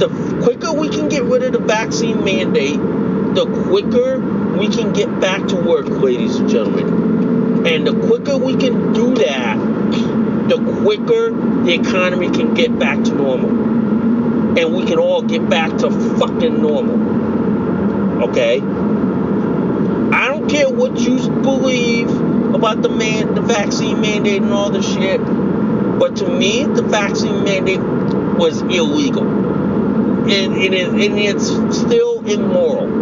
The 0.00 0.08
quicker 0.42 0.72
we 0.72 0.88
can 0.88 1.08
get 1.08 1.22
rid 1.22 1.42
of 1.42 1.52
the 1.52 1.60
vaccine 1.60 2.22
mandate, 2.22 2.76
the 2.76 3.46
quicker 3.68 4.43
we 4.58 4.68
can 4.68 4.92
get 4.92 5.20
back 5.20 5.46
to 5.48 5.56
work, 5.56 5.88
ladies 5.88 6.36
and 6.36 6.48
gentlemen. 6.48 7.66
And 7.66 7.86
the 7.86 7.92
quicker 8.06 8.36
we 8.36 8.56
can 8.56 8.92
do 8.92 9.14
that, 9.14 9.56
the 10.48 10.80
quicker 10.82 11.30
the 11.30 11.72
economy 11.72 12.30
can 12.30 12.54
get 12.54 12.78
back 12.78 13.02
to 13.04 13.14
normal. 13.14 14.58
And 14.58 14.74
we 14.74 14.84
can 14.84 14.98
all 14.98 15.22
get 15.22 15.48
back 15.48 15.76
to 15.78 15.90
fucking 15.90 16.60
normal. 16.60 18.24
Okay? 18.28 18.60
I 18.60 20.28
don't 20.28 20.48
care 20.48 20.68
what 20.68 21.00
you 21.00 21.16
believe 21.28 22.08
about 22.54 22.82
the 22.82 22.88
man 22.88 23.34
the 23.34 23.40
vaccine 23.40 24.00
mandate 24.00 24.42
and 24.42 24.52
all 24.52 24.70
the 24.70 24.82
shit. 24.82 25.20
But 25.98 26.16
to 26.16 26.28
me, 26.28 26.64
the 26.64 26.82
vaccine 26.82 27.42
mandate 27.44 27.80
was 27.80 28.60
illegal. 28.62 29.26
And, 29.26 30.54
and 30.54 31.18
it's 31.18 31.48
still 31.76 32.24
immoral. 32.26 32.93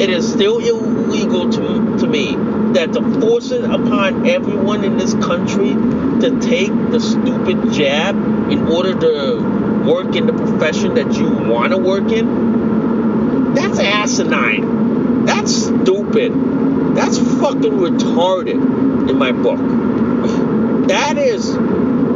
It 0.00 0.08
is 0.08 0.32
still 0.32 0.58
illegal 0.58 1.50
to, 1.50 1.98
to 1.98 2.06
me 2.06 2.34
that 2.72 2.94
to 2.94 3.20
force 3.20 3.50
it 3.50 3.64
upon 3.64 4.26
everyone 4.26 4.82
in 4.82 4.96
this 4.96 5.12
country 5.12 5.74
to 5.74 6.38
take 6.40 6.70
the 6.90 6.98
stupid 6.98 7.70
jab 7.72 8.16
in 8.50 8.66
order 8.66 8.98
to 8.98 9.84
work 9.86 10.16
in 10.16 10.26
the 10.26 10.32
profession 10.32 10.94
that 10.94 11.12
you 11.12 11.28
want 11.28 11.72
to 11.72 11.78
work 11.78 12.10
in, 12.12 13.54
that's 13.54 13.78
asinine. 13.78 15.26
That's 15.26 15.54
stupid. 15.66 16.32
That's 16.96 17.18
fucking 17.18 17.72
retarded 17.72 19.10
in 19.10 19.18
my 19.18 19.32
book. 19.32 19.58
That 20.88 21.18
is 21.18 21.54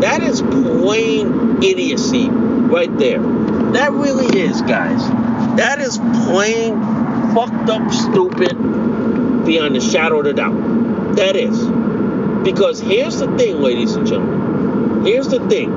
that 0.01 0.23
is 0.23 0.41
plain 0.41 1.63
idiocy 1.63 2.31
right 2.31 2.97
there. 2.99 3.21
That 3.73 3.93
really 3.93 4.41
is, 4.41 4.63
guys. 4.63 5.07
That 5.57 5.81
is 5.81 5.99
plain 5.99 7.04
fucked 7.35 7.69
up 7.69 7.93
stupid 7.93 8.57
beyond 9.45 9.75
the 9.75 9.81
shadow 9.81 10.21
of 10.21 10.27
a 10.27 10.33
doubt. 10.33 11.17
That 11.17 11.37
is. 11.37 11.59
Because 12.45 12.81
here's 12.81 13.19
the 13.19 13.37
thing, 13.37 13.61
ladies 13.61 13.95
and 13.95 14.07
gentlemen. 14.07 15.05
Here's 15.05 15.29
the 15.29 15.47
thing. 15.49 15.71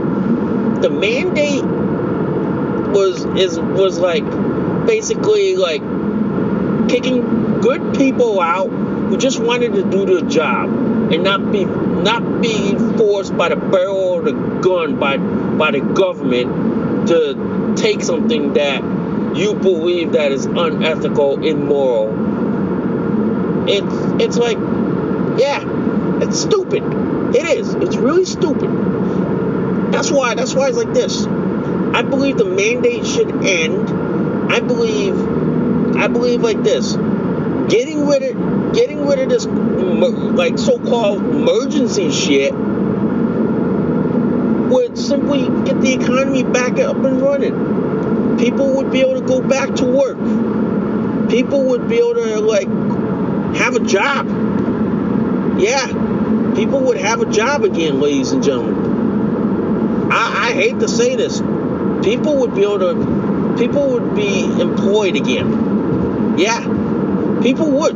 The 0.82 0.90
mandate 0.90 1.64
was 1.64 3.26
is 3.42 3.60
was 3.60 4.00
like 4.00 4.24
basically 4.86 5.56
like 5.56 5.82
kicking 6.90 7.60
good 7.60 7.96
people 7.96 8.40
out 8.40 8.70
who 8.70 9.18
just 9.18 9.40
wanted 9.40 9.74
to 9.74 9.84
do 9.84 10.06
their 10.06 10.30
job 10.30 10.70
and 11.12 11.24
not 11.24 11.52
be 11.52 11.66
not 11.66 12.42
be 12.42 12.78
forced 12.98 13.36
by 13.36 13.50
the 13.50 13.56
barrel 13.56 14.20
of 14.20 14.26
the 14.26 14.32
gun 14.62 15.00
by 15.00 15.18
by 15.18 15.72
the 15.72 15.80
government 15.80 17.08
to 17.08 17.74
take 17.76 18.02
something 18.02 18.54
that 18.54 18.82
you 19.38 19.54
believe 19.54 20.14
that 20.14 20.32
is 20.32 20.46
unethical, 20.46 21.46
immoral. 21.46 22.10
It's 23.70 24.24
it's 24.24 24.38
like, 24.38 24.58
yeah, 25.40 25.62
it's 26.22 26.40
stupid. 26.40 26.84
It 27.36 27.46
is. 27.58 27.74
It's 27.76 27.98
really 27.98 28.26
stupid. 28.26 28.70
That's 29.92 30.12
why. 30.12 30.36
That's 30.36 30.54
why 30.54 30.70
it's 30.70 30.78
like 30.78 30.94
this. 30.94 31.26
I 31.26 32.02
believe 32.02 32.38
the 32.38 32.46
mandate 32.46 33.06
should 33.06 33.46
end. 33.46 33.90
I 34.52 34.60
believe. 34.60 35.16
I 35.98 36.08
believe 36.08 36.42
like 36.42 36.64
this. 36.64 36.96
Getting 37.70 38.08
rid 38.08 38.24
of 38.24 38.74
getting 38.74 39.06
rid 39.06 39.20
of 39.20 39.30
this 39.30 39.46
like 39.46 40.58
so-called 40.58 41.20
emergency 41.20 42.12
shit 42.12 42.54
would 44.70 44.98
simply 44.98 45.48
get 45.66 45.80
the 45.82 45.94
economy 45.94 46.44
back 46.44 46.80
up 46.80 46.98
and 46.98 47.22
running. 47.22 47.97
People 48.38 48.76
would 48.76 48.92
be 48.92 49.02
able 49.02 49.16
to 49.16 49.26
go 49.26 49.42
back 49.42 49.76
to 49.76 49.86
work. 49.86 51.30
People 51.30 51.64
would 51.66 51.88
be 51.88 51.98
able 51.98 52.16
to 52.16 52.40
like 52.40 52.68
have 53.56 53.76
a 53.76 53.80
job. 53.80 54.28
Yeah, 55.60 55.88
people 56.56 56.82
would 56.82 56.98
have 56.98 57.22
a 57.22 57.26
job 57.32 57.64
again, 57.64 58.00
ladies 58.00 58.32
and 58.32 58.44
gentlemen. 58.44 60.12
I, 60.12 60.50
I 60.50 60.54
hate 60.54 60.80
to 60.80 60.88
say 60.88 61.16
this. 61.16 61.40
People 62.04 62.38
would 62.38 62.54
be 62.54 62.62
able 62.62 62.80
to, 62.80 63.56
people 63.58 63.92
would 63.92 64.16
be 64.16 64.46
employed 64.62 65.16
again. 65.16 66.38
Yeah, 66.38 66.62
people 67.42 67.72
would. 67.72 67.96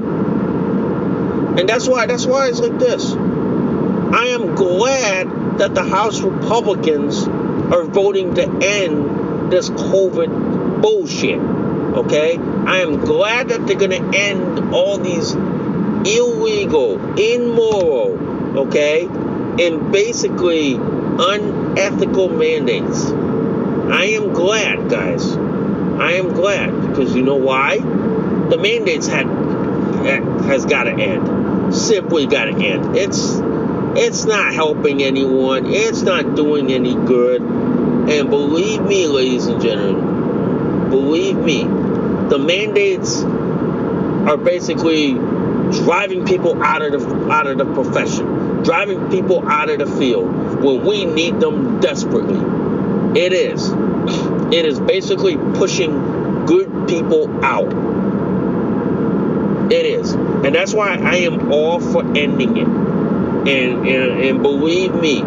And 1.60 1.70
that's 1.70 1.88
why, 1.88 2.08
that's 2.08 2.26
why 2.26 2.48
it's 2.48 2.60
like 2.60 2.80
this. 2.80 3.12
I 3.12 4.28
am 4.28 4.56
glad 4.56 5.60
that 5.60 5.76
the 5.76 5.84
House 5.84 6.22
Republicans 6.22 7.28
are 7.28 7.84
voting 7.84 8.34
to 8.36 8.44
end 8.64 9.11
this 9.52 9.70
COVID 9.70 10.82
bullshit. 10.82 11.40
Okay? 11.40 12.38
I 12.38 12.78
am 12.80 13.00
glad 13.00 13.50
that 13.50 13.68
they're 13.68 13.78
going 13.78 13.92
to 13.92 14.18
end 14.18 14.74
all 14.74 14.98
these 14.98 15.36
illegal, 16.06 17.00
immoral, 17.18 18.58
okay, 18.60 19.06
and 19.06 19.92
basically 19.92 20.76
unethical 20.76 22.30
mandates. 22.30 23.12
I 23.12 24.06
am 24.16 24.34
glad, 24.34 24.90
guys. 24.90 25.36
I 25.36 26.14
am 26.14 26.34
glad 26.34 26.88
because 26.88 27.16
you 27.16 27.22
know 27.22 27.36
why? 27.36 27.78
The 27.78 28.58
mandates 28.58 29.08
had 29.08 29.28
has 30.46 30.66
got 30.66 30.84
to 30.84 30.92
end. 30.92 31.76
Simply 31.76 32.26
got 32.26 32.46
to 32.46 32.56
end. 32.56 32.96
It's 32.96 33.38
it's 33.94 34.26
not 34.26 34.54
helping 34.54 35.04
anyone. 35.04 35.66
It's 35.68 36.02
not 36.02 36.36
doing 36.36 36.72
any 36.72 36.96
good. 36.96 37.42
And 38.10 38.30
believe 38.30 38.82
me, 38.82 39.08
ladies 39.08 39.46
and 39.46 39.62
gentlemen, 39.62 40.90
believe 40.90 41.38
me, 41.38 41.64
the 41.64 42.40
mandates 42.40 43.22
are 43.22 44.38
basically 44.38 45.14
driving 45.14 46.26
people 46.26 46.62
out 46.64 46.82
of 46.82 46.92
the 46.92 47.30
out 47.30 47.48
of 47.48 47.58
the 47.58 47.66
profession, 47.66 48.64
driving 48.64 49.10
people 49.10 49.48
out 49.48 49.70
of 49.70 49.80
the 49.80 49.86
field 49.86 50.62
when 50.64 50.86
we 50.86 51.06
need 51.06 51.40
them 51.40 51.80
desperately. 51.80 52.40
It 53.20 53.34
is. 53.34 53.70
It 54.54 54.66
is 54.66 54.80
basically 54.80 55.38
pushing 55.38 56.46
good 56.46 56.88
people 56.88 57.44
out. 57.44 57.72
It 59.72 59.86
is. 59.86 60.12
And 60.12 60.56
that's 60.56 60.74
why 60.74 60.96
I 60.96 61.18
am 61.18 61.52
all 61.52 61.80
for 61.80 62.04
ending 62.18 62.58
it. 62.58 62.68
And 62.68 63.88
and, 63.88 64.22
and 64.22 64.42
believe 64.42 64.94
me, 64.96 65.22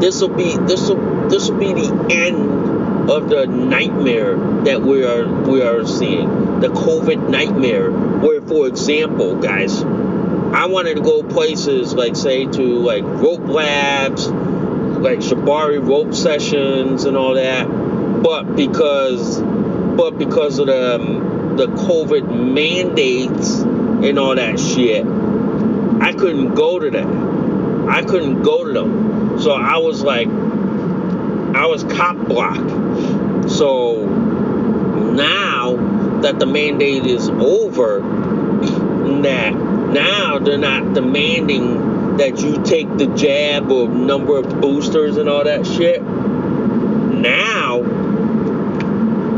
this 0.00 0.20
will 0.20 0.28
be 0.28 0.56
this 0.56 0.88
will 0.88 1.13
this 1.30 1.48
will 1.48 1.58
be 1.58 1.72
the 1.72 2.06
end 2.10 3.10
of 3.10 3.28
the 3.28 3.46
nightmare 3.46 4.36
that 4.64 4.80
we 4.80 5.04
are 5.04 5.26
we 5.42 5.62
are 5.62 5.86
seeing. 5.86 6.60
The 6.60 6.68
COVID 6.68 7.28
nightmare 7.28 7.90
where, 7.90 8.40
for 8.40 8.66
example, 8.66 9.36
guys, 9.40 9.82
I 9.82 10.66
wanted 10.66 10.94
to 10.94 11.02
go 11.02 11.22
places 11.22 11.92
like, 11.94 12.16
say, 12.16 12.46
to 12.46 12.62
like 12.62 13.02
rope 13.02 13.46
labs, 13.46 14.28
like 14.28 15.18
Shibari 15.18 15.86
rope 15.86 16.14
sessions 16.14 17.04
and 17.04 17.16
all 17.16 17.34
that, 17.34 17.66
but 18.22 18.56
because, 18.56 19.40
but 19.40 20.18
because 20.18 20.58
of 20.58 20.66
the 20.68 21.34
the 21.56 21.66
COVID 21.66 22.52
mandates 22.52 23.58
and 23.58 24.18
all 24.18 24.34
that 24.34 24.58
shit, 24.58 25.06
I 25.06 26.12
couldn't 26.12 26.54
go 26.54 26.78
to 26.78 26.90
that. 26.90 27.06
I 27.88 28.02
couldn't 28.02 28.42
go 28.42 28.64
to 28.64 28.72
them. 28.72 29.40
So 29.40 29.52
I 29.52 29.78
was 29.78 30.02
like, 30.02 30.28
I 31.56 31.66
was 31.66 31.84
cop 31.84 32.16
blocked. 32.16 33.50
So 33.50 34.06
now 35.14 36.20
that 36.22 36.38
the 36.38 36.46
mandate 36.46 37.06
is 37.06 37.28
over, 37.28 38.00
that 39.22 39.54
now 39.54 40.38
they're 40.38 40.58
not 40.58 40.94
demanding 40.94 42.16
that 42.16 42.40
you 42.40 42.62
take 42.64 42.88
the 42.96 43.06
jab 43.06 43.70
or 43.70 43.88
number 43.88 44.38
of 44.38 44.60
boosters 44.60 45.16
and 45.16 45.28
all 45.28 45.44
that 45.44 45.66
shit. 45.66 46.02
Now, 46.02 47.80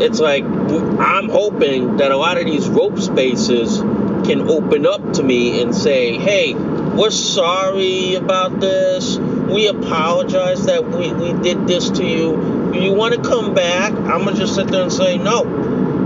it's 0.01 0.21
like 0.21 0.45
I'm 0.45 1.29
hoping 1.29 1.99
that 1.99 2.11
a 2.11 2.17
lot 2.17 2.39
of 2.39 2.47
these 2.47 2.69
rope 2.69 2.99
spaces 2.99 3.79
can 4.27 4.49
open 4.49 4.87
up 4.87 5.15
to 5.15 5.23
me 5.23 5.63
and 5.63 5.75
say, 5.75 6.19
hey, 6.19 6.55
we're 6.55 7.11
sorry 7.11 8.15
about 8.15 8.61
this. 8.61 9.17
We 9.49 9.69
apologize 9.69 10.67
that 10.67 10.85
we, 10.85 11.13
we 11.13 11.33
did 11.43 11.67
this 11.67 11.91
to 11.91 12.05
you. 12.05 12.73
You 12.75 12.93
want 12.93 13.15
to 13.15 13.23
come 13.23 13.55
back? 13.55 13.93
I'm 13.93 14.27
to 14.27 14.35
just 14.35 14.55
sit 14.55 14.69
there 14.69 14.83
and 14.83 14.93
say, 14.93 15.19
no 15.19 15.45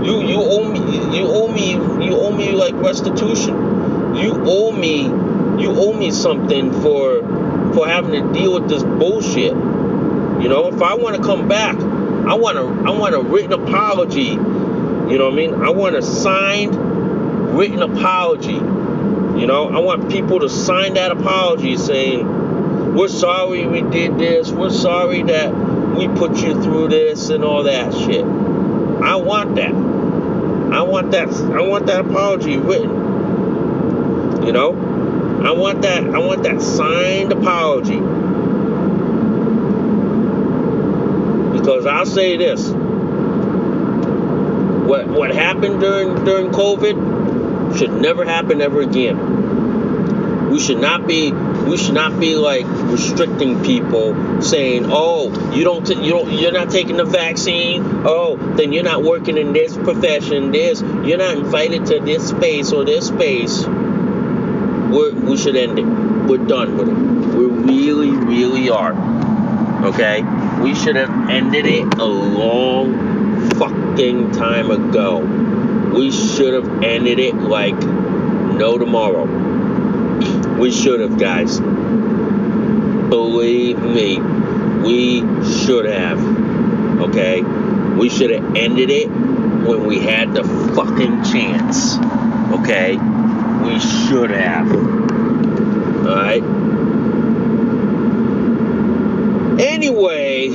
you 0.03 0.21
you 0.21 0.37
owe 0.41 0.67
me 0.67 0.79
you 1.15 1.27
owe 1.27 1.47
me 1.47 1.73
you 1.73 2.17
owe 2.17 2.31
me 2.31 2.51
like 2.51 2.73
restitution. 2.75 3.55
You 4.15 4.33
owe 4.45 4.71
me 4.71 5.03
you 5.61 5.69
owe 5.69 5.93
me 5.93 6.11
something 6.11 6.71
for 6.81 7.21
for 7.73 7.87
having 7.87 8.11
to 8.11 8.33
deal 8.33 8.53
with 8.53 8.67
this 8.67 8.83
bullshit. 8.83 9.53
You 9.53 10.49
know, 10.49 10.69
if 10.73 10.81
I 10.81 10.95
want 10.95 11.17
to 11.17 11.21
come 11.21 11.47
back, 11.47 11.75
I 11.75 12.33
want 12.33 12.57
a 12.57 12.61
I 12.61 12.97
want 12.97 13.13
a 13.13 13.21
written 13.21 13.53
apology. 13.53 14.31
You 14.31 15.17
know 15.17 15.25
what 15.25 15.33
I 15.33 15.35
mean? 15.35 15.53
I 15.53 15.69
want 15.69 15.95
a 15.95 16.01
signed 16.01 16.75
written 17.55 17.81
apology. 17.83 18.53
You 18.53 19.47
know, 19.47 19.67
I 19.69 19.79
want 19.79 20.09
people 20.09 20.39
to 20.39 20.49
sign 20.49 20.95
that 20.95 21.11
apology 21.11 21.77
saying, 21.77 22.21
"We're 22.95 23.07
sorry 23.07 23.65
we 23.65 23.81
did 23.81 24.17
this. 24.17 24.51
We're 24.51 24.69
sorry 24.69 25.23
that 25.23 25.53
we 25.95 26.07
put 26.07 26.37
you 26.37 26.61
through 26.61 26.89
this 26.89 27.29
and 27.29 27.43
all 27.43 27.63
that 27.63 27.93
shit." 27.93 28.25
I 28.25 29.15
want 29.15 29.55
that. 29.55 29.73
I 29.73 30.83
want 30.83 31.11
that 31.11 31.27
I 31.29 31.61
want 31.61 31.87
that 31.87 32.01
apology 32.01 32.57
written. 32.57 34.45
You 34.45 34.51
know? 34.51 34.71
I 35.43 35.51
want 35.51 35.81
that 35.81 36.03
I 36.03 36.19
want 36.19 36.43
that 36.43 36.61
signed 36.61 37.31
apology. 37.31 37.99
Because 41.57 41.85
I'll 41.85 42.05
say 42.05 42.37
this. 42.37 42.69
What 44.87 45.07
what 45.07 45.33
happened 45.33 45.79
during 45.79 46.23
during 46.25 46.51
COVID 46.51 47.77
should 47.77 47.93
never 47.93 48.23
happen 48.23 48.61
ever 48.61 48.81
again. 48.81 50.49
We 50.51 50.59
should 50.59 50.79
not 50.79 51.07
be 51.07 51.31
we 51.67 51.77
should 51.77 51.93
not 51.93 52.19
be 52.19 52.35
like 52.35 52.65
restricting 52.65 53.63
people 53.63 54.41
saying 54.41 54.85
oh 54.87 55.53
you 55.53 55.63
don't 55.63 55.85
t- 55.85 56.01
you 56.03 56.11
don't 56.11 56.31
you're 56.31 56.51
not 56.51 56.69
taking 56.69 56.97
the 56.97 57.05
vaccine. 57.05 57.83
Oh 58.05 58.37
then 58.55 58.73
you're 58.73 58.83
not 58.83 59.03
working 59.03 59.37
in 59.37 59.53
this 59.53 59.75
profession 59.75 60.51
this 60.51 60.81
you're 60.81 61.17
not 61.17 61.37
invited 61.37 61.85
to 61.87 61.99
this 61.99 62.29
space 62.29 62.71
or 62.71 62.83
this 62.85 63.07
space. 63.07 63.65
We're, 63.65 65.13
we 65.13 65.37
should 65.37 65.55
end 65.55 65.79
it. 65.79 65.85
We're 65.85 66.45
done 66.45 66.77
with 66.77 66.89
it. 66.89 66.93
We 66.93 67.45
really 67.45 68.11
really 68.11 68.69
are. 68.69 68.93
Okay? 69.85 70.23
We 70.61 70.75
should 70.75 70.95
have 70.95 71.29
ended 71.29 71.65
it 71.65 71.93
a 71.95 72.05
long 72.05 73.49
fucking 73.51 74.31
time 74.31 74.71
ago. 74.71 75.19
We 75.93 76.11
should 76.11 76.53
have 76.53 76.83
ended 76.83 77.19
it 77.19 77.35
like 77.35 77.75
no 77.75 78.77
tomorrow 78.77 79.40
we 80.61 80.71
should 80.71 80.99
have, 80.99 81.17
guys. 81.17 81.59
Believe 83.09 83.79
me, 83.79 84.19
we 84.83 85.21
should 85.43 85.85
have. 85.85 86.21
Okay? 87.01 87.41
We 87.41 88.09
should 88.09 88.29
have 88.29 88.55
ended 88.55 88.91
it 88.91 89.07
when 89.07 89.87
we 89.87 89.97
had 89.97 90.35
the 90.35 90.43
fucking 90.75 91.23
chance. 91.23 91.97
Okay? 92.59 92.95
We 92.95 93.79
should 93.79 94.29
have. 94.29 94.71
Alright? 96.05 96.43
Anyway, 99.59 100.49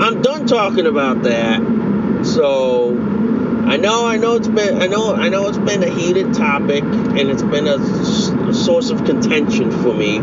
I'm 0.00 0.22
done 0.22 0.46
talking 0.46 0.86
about 0.86 1.24
that. 1.24 1.60
So 2.24 2.96
I 3.70 3.76
know, 3.76 4.04
I 4.04 4.16
know 4.16 4.34
it's 4.34 4.48
been, 4.48 4.82
I 4.82 4.88
know, 4.88 5.14
I 5.14 5.28
know 5.28 5.46
it's 5.46 5.56
been 5.56 5.84
a 5.84 5.88
heated 5.88 6.34
topic, 6.34 6.82
and 6.82 7.30
it's 7.30 7.44
been 7.44 7.68
a, 7.68 7.78
a 8.50 8.54
source 8.54 8.90
of 8.90 9.04
contention 9.04 9.70
for 9.70 9.94
me 9.94 10.18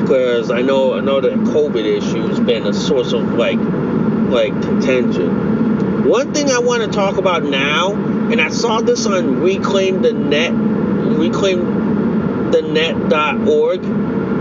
because 0.00 0.50
I 0.50 0.62
know, 0.62 0.94
I 0.94 1.00
know 1.00 1.20
that 1.20 1.34
COVID 1.34 1.84
issue 1.84 2.26
has 2.28 2.40
been 2.40 2.66
a 2.66 2.72
source 2.72 3.12
of 3.12 3.34
like, 3.34 3.58
like 3.58 4.52
contention. 4.62 6.06
One 6.08 6.32
thing 6.32 6.50
I 6.50 6.60
want 6.60 6.82
to 6.82 6.88
talk 6.88 7.18
about 7.18 7.44
now, 7.44 7.92
and 7.92 8.40
I 8.40 8.48
saw 8.48 8.80
this 8.80 9.04
on 9.04 9.40
Reclaim 9.40 10.00
the 10.00 10.14
Net, 10.14 10.52
Reclaim 10.52 12.50
the 12.50 12.62
reclaimthenet.org, 12.62 13.84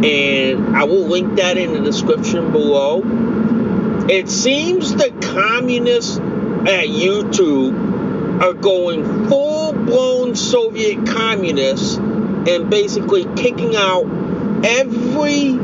and 0.05 0.77
I 0.77 0.83
will 0.85 1.07
link 1.07 1.35
that 1.35 1.57
in 1.57 1.73
the 1.73 1.81
description 1.81 2.53
below. 2.53 3.01
It 4.09 4.29
seems 4.29 4.95
the 4.95 5.11
communists 5.33 6.17
at 6.17 6.87
YouTube 6.87 8.41
are 8.41 8.53
going 8.53 9.27
full 9.27 9.73
blown 9.73 10.35
Soviet 10.35 11.05
communists 11.07 11.99
and 12.47 12.69
basically 12.69 13.25
kicking 13.35 13.75
out 13.75 14.05
every 14.63 15.59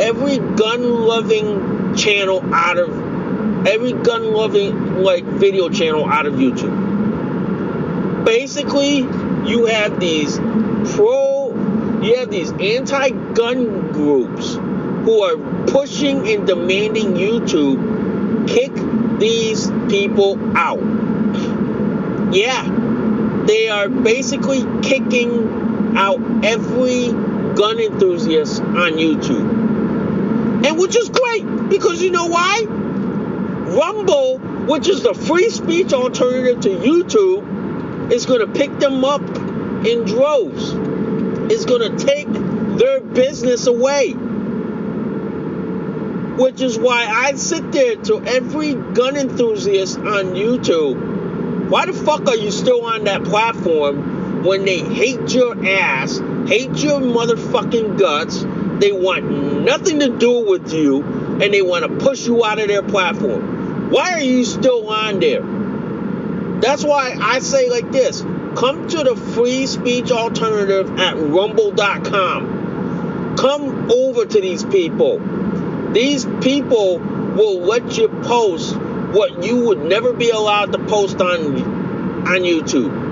every 0.00 0.38
gun 0.56 0.82
loving 0.82 1.94
channel 1.96 2.42
out 2.54 2.78
of 2.78 3.66
every 3.66 3.92
gun 3.92 4.32
loving 4.32 5.02
like 5.02 5.24
video 5.24 5.68
channel 5.68 6.06
out 6.06 6.26
of 6.26 6.34
YouTube. 6.34 6.74
Basically, 8.24 8.98
you 8.98 9.66
have 9.66 9.98
these 10.00 10.36
pro 10.94 11.54
you 12.02 12.16
have 12.16 12.30
these 12.30 12.52
anti-gun 12.52 13.92
groups 13.92 14.54
who 14.54 15.22
are 15.22 15.66
pushing 15.66 16.28
and 16.28 16.46
demanding 16.46 17.14
YouTube 17.14 18.48
kick 18.48 18.72
these 19.18 19.68
people 19.88 20.38
out 20.56 20.78
yeah, 22.32 23.44
they 23.46 23.68
are 23.68 23.88
basically 23.88 24.64
kicking 24.82 25.67
out 25.98 26.20
every 26.44 27.08
gun 27.08 27.80
enthusiast 27.80 28.62
on 28.62 28.92
YouTube. 28.92 30.64
And 30.64 30.78
which 30.78 30.96
is 30.96 31.08
great 31.08 31.68
because 31.68 32.00
you 32.00 32.12
know 32.12 32.26
why? 32.26 32.62
Rumble, 32.62 34.38
which 34.38 34.88
is 34.88 35.02
the 35.02 35.12
free 35.12 35.50
speech 35.50 35.92
alternative 35.92 36.60
to 36.60 36.68
YouTube, 36.68 38.12
is 38.12 38.26
going 38.26 38.40
to 38.40 38.46
pick 38.46 38.78
them 38.78 39.04
up 39.04 39.22
in 39.84 40.04
droves. 40.04 40.72
It's 41.52 41.64
going 41.64 41.96
to 41.96 42.04
take 42.04 42.28
their 42.78 43.00
business 43.00 43.66
away. 43.66 44.12
Which 46.42 46.60
is 46.60 46.78
why 46.78 47.06
I 47.06 47.34
sit 47.34 47.72
there 47.72 47.96
to 47.96 48.22
every 48.24 48.74
gun 48.74 49.16
enthusiast 49.16 49.98
on 49.98 50.34
YouTube 50.34 51.18
why 51.68 51.84
the 51.84 51.92
fuck 51.92 52.26
are 52.26 52.36
you 52.36 52.50
still 52.50 52.86
on 52.86 53.04
that 53.04 53.24
platform 53.24 54.07
when 54.44 54.64
they 54.64 54.78
hate 54.78 55.32
your 55.34 55.66
ass, 55.66 56.18
hate 56.46 56.76
your 56.76 57.00
motherfucking 57.00 57.98
guts? 57.98 58.44
They 58.80 58.92
want 58.92 59.64
nothing 59.64 60.00
to 60.00 60.16
do 60.16 60.46
with 60.46 60.72
you, 60.72 61.02
and 61.02 61.52
they 61.52 61.62
want 61.62 61.84
to 61.84 62.04
push 62.04 62.26
you 62.26 62.44
out 62.44 62.58
of 62.58 62.68
their 62.68 62.82
platform. 62.82 63.90
Why 63.90 64.12
are 64.12 64.20
you 64.20 64.44
still 64.44 64.88
on 64.88 65.18
there? 65.20 65.42
That's 66.60 66.84
why 66.84 67.16
I 67.20 67.38
say 67.38 67.70
like 67.70 67.90
this 67.90 68.22
come 68.56 68.88
to 68.88 69.04
the 69.04 69.14
free 69.14 69.66
speech 69.66 70.10
alternative 70.10 70.98
at 70.98 71.16
rumble.com. 71.16 72.56
Come 73.36 73.90
over 73.90 74.26
to 74.26 74.40
these 74.40 74.64
people. 74.64 75.20
These 75.92 76.24
people 76.42 76.98
will 76.98 77.60
let 77.60 77.96
you 77.96 78.08
post 78.08 78.76
what 78.76 79.44
you 79.44 79.66
would 79.66 79.84
never 79.84 80.12
be 80.12 80.30
allowed 80.30 80.72
to 80.72 80.78
post 80.78 81.20
on 81.20 81.62
on 82.26 82.40
YouTube. 82.40 83.07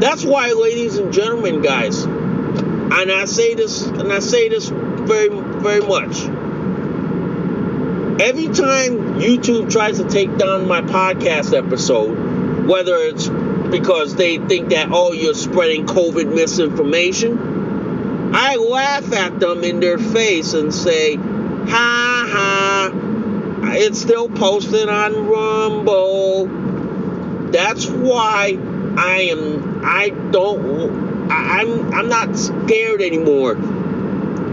That's 0.00 0.24
why, 0.24 0.52
ladies 0.52 0.98
and 0.98 1.12
gentlemen, 1.12 1.62
guys, 1.62 2.02
and 2.02 3.12
I 3.12 3.26
say 3.26 3.54
this 3.54 3.86
and 3.86 4.12
I 4.12 4.18
say 4.18 4.48
this 4.48 4.68
very 4.68 5.28
very 5.28 5.80
much. 5.80 6.20
Every 8.20 8.46
time 8.46 9.20
YouTube 9.20 9.70
tries 9.70 9.98
to 9.98 10.08
take 10.08 10.36
down 10.36 10.66
my 10.68 10.82
podcast 10.82 11.56
episode, 11.56 12.66
whether 12.68 12.96
it's 12.96 13.28
because 13.70 14.14
they 14.16 14.38
think 14.38 14.70
that 14.70 14.88
oh 14.90 15.12
you're 15.12 15.34
spreading 15.34 15.86
COVID 15.86 16.34
misinformation, 16.34 18.32
I 18.34 18.56
laugh 18.56 19.12
at 19.12 19.38
them 19.38 19.62
in 19.62 19.80
their 19.80 19.98
face 19.98 20.54
and 20.54 20.74
say, 20.74 21.14
ha 21.14 22.26
ha 22.28 22.90
it's 23.76 24.00
still 24.00 24.28
posted 24.28 24.88
on 24.88 25.26
Rumble. 25.26 26.46
That's 27.50 27.88
why 27.88 28.58
I 28.98 29.28
am. 29.32 29.84
I 29.84 30.10
don't. 30.10 31.30
I'm. 31.30 31.94
I'm 31.94 32.08
not 32.08 32.36
scared 32.36 33.00
anymore. 33.00 33.56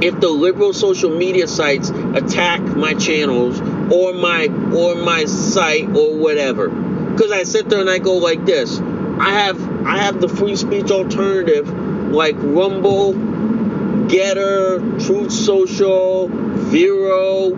If 0.03 0.19
the 0.19 0.29
liberal 0.29 0.73
social 0.73 1.15
media 1.15 1.47
sites 1.47 1.89
attack 1.89 2.61
my 2.61 2.93
channels 2.95 3.59
or 3.91 4.13
my 4.13 4.47
or 4.73 4.95
my 4.95 5.25
site 5.25 5.95
or 5.95 6.17
whatever, 6.17 6.69
because 6.69 7.31
I 7.31 7.43
sit 7.43 7.69
there 7.69 7.81
and 7.81 7.89
I 7.89 7.99
go 7.99 8.17
like 8.17 8.45
this. 8.45 8.79
I 8.79 9.29
have 9.29 9.85
I 9.85 9.97
have 9.99 10.19
the 10.19 10.27
free 10.27 10.55
speech 10.55 10.89
alternative 10.89 11.69
like 12.11 12.35
Rumble, 12.37 13.13
Gettr, 13.13 15.05
Truth 15.05 15.31
Social, 15.31 16.27
Vero, 16.27 17.49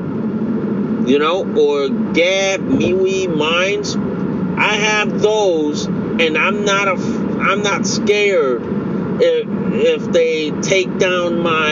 you 1.05 1.19
know, 1.19 1.43
or 1.57 1.89
Gab, 2.13 2.61
MeWe, 2.61 3.35
Minds. 3.35 3.95
I 3.95 4.75
have 4.75 5.21
those, 5.21 5.87
and 6.19 6.37
I'm 6.37 6.65
not 6.65 6.87
a, 6.87 6.91
I'm 6.91 7.61
not 7.63 7.85
scared 7.85 8.61
if, 9.21 9.47
if 9.47 10.11
they 10.11 10.51
take 10.61 10.97
down 10.97 11.39
my 11.39 11.71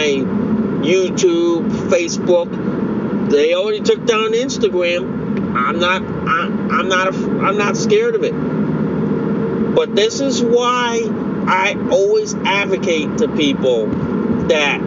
YouTube, 0.83 1.69
Facebook. 1.89 3.29
They 3.29 3.53
already 3.53 3.81
took 3.81 4.05
down 4.05 4.31
Instagram. 4.33 5.55
I'm 5.55 5.79
not, 5.79 6.01
I, 6.03 6.77
I'm 6.77 6.89
not, 6.89 7.13
a, 7.13 7.17
I'm 7.41 7.57
not 7.57 7.77
scared 7.77 8.15
of 8.15 8.23
it. 8.23 8.33
But 9.75 9.95
this 9.95 10.19
is 10.19 10.41
why 10.41 11.01
I 11.47 11.75
always 11.91 12.33
advocate 12.35 13.17
to 13.19 13.27
people 13.29 13.87
that 14.47 14.79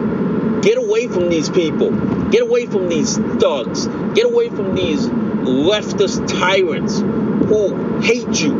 get 0.61 0.77
away 0.77 1.07
from 1.07 1.29
these 1.29 1.49
people 1.49 1.91
Get 2.31 2.41
away 2.41 2.65
from 2.65 2.89
these 2.89 3.17
thugs. 3.17 3.87
Get 4.13 4.25
away 4.25 4.49
from 4.49 4.75
these 4.75 5.05
leftist 5.07 6.27
tyrants 6.27 6.99
who 6.99 8.01
hate 8.01 8.41
you, 8.41 8.53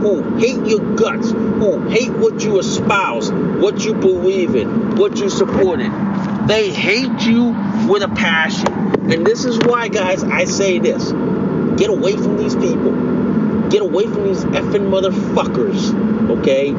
who 0.00 0.38
hate 0.38 0.64
your 0.66 0.94
guts, 0.96 1.30
who 1.30 1.88
hate 1.88 2.10
what 2.12 2.42
you 2.42 2.58
espouse, 2.58 3.30
what 3.30 3.84
you 3.84 3.94
believe 3.94 4.54
in, 4.54 4.96
what 4.96 5.18
you 5.18 5.28
support 5.28 5.80
in. 5.80 6.46
They 6.46 6.70
hate 6.70 7.20
you 7.22 7.50
with 7.88 8.02
a 8.02 8.08
passion. 8.08 8.68
And 9.12 9.26
this 9.26 9.44
is 9.44 9.58
why, 9.58 9.88
guys, 9.88 10.22
I 10.22 10.44
say 10.44 10.78
this 10.78 11.12
get 11.78 11.90
away 11.90 12.16
from 12.16 12.36
these 12.36 12.54
people. 12.54 12.92
Get 13.68 13.82
away 13.82 14.06
from 14.06 14.24
these 14.24 14.44
effing 14.44 14.88
motherfuckers, 14.88 16.38
okay? 16.38 16.72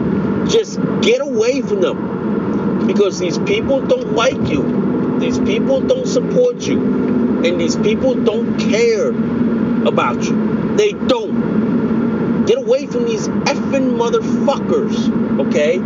Just 0.49 0.79
get 1.01 1.21
away 1.21 1.62
from 1.62 1.82
them. 1.82 2.88
Because 2.88 3.19
these 3.19 3.38
people 3.38 3.82
don't 3.82 4.13
like 4.13 4.49
you. 4.49 5.17
These 5.19 5.38
people 5.39 5.82
don't 5.82 6.08
support 6.08 6.58
you. 6.62 6.79
And 7.45 7.60
these 7.60 7.75
people 7.75 8.15
don't 8.15 8.58
care 8.60 9.10
about 9.88 10.23
you. 10.23 10.75
They 10.75 10.93
don't. 10.93 11.28
Get 12.49 12.57
away 12.57 12.88
from 12.88 13.05
these 13.05 13.27
effing 13.27 13.95
motherfuckers, 13.99 15.39
okay? 15.39 15.77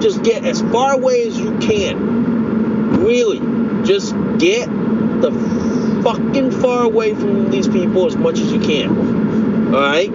Just 0.00 0.22
get 0.22 0.44
as 0.44 0.60
far 0.60 0.92
away 0.92 1.26
as 1.26 1.40
you 1.40 1.56
can. 1.60 3.02
Really. 3.02 3.38
Just 3.86 4.12
get 4.36 4.68
the 4.68 5.30
fucking 6.04 6.50
far 6.50 6.84
away 6.84 7.14
from 7.14 7.50
these 7.50 7.66
people 7.66 8.04
as 8.04 8.16
much 8.16 8.38
as 8.38 8.52
you 8.52 8.60
can. 8.60 9.74
Alright? 9.74 10.12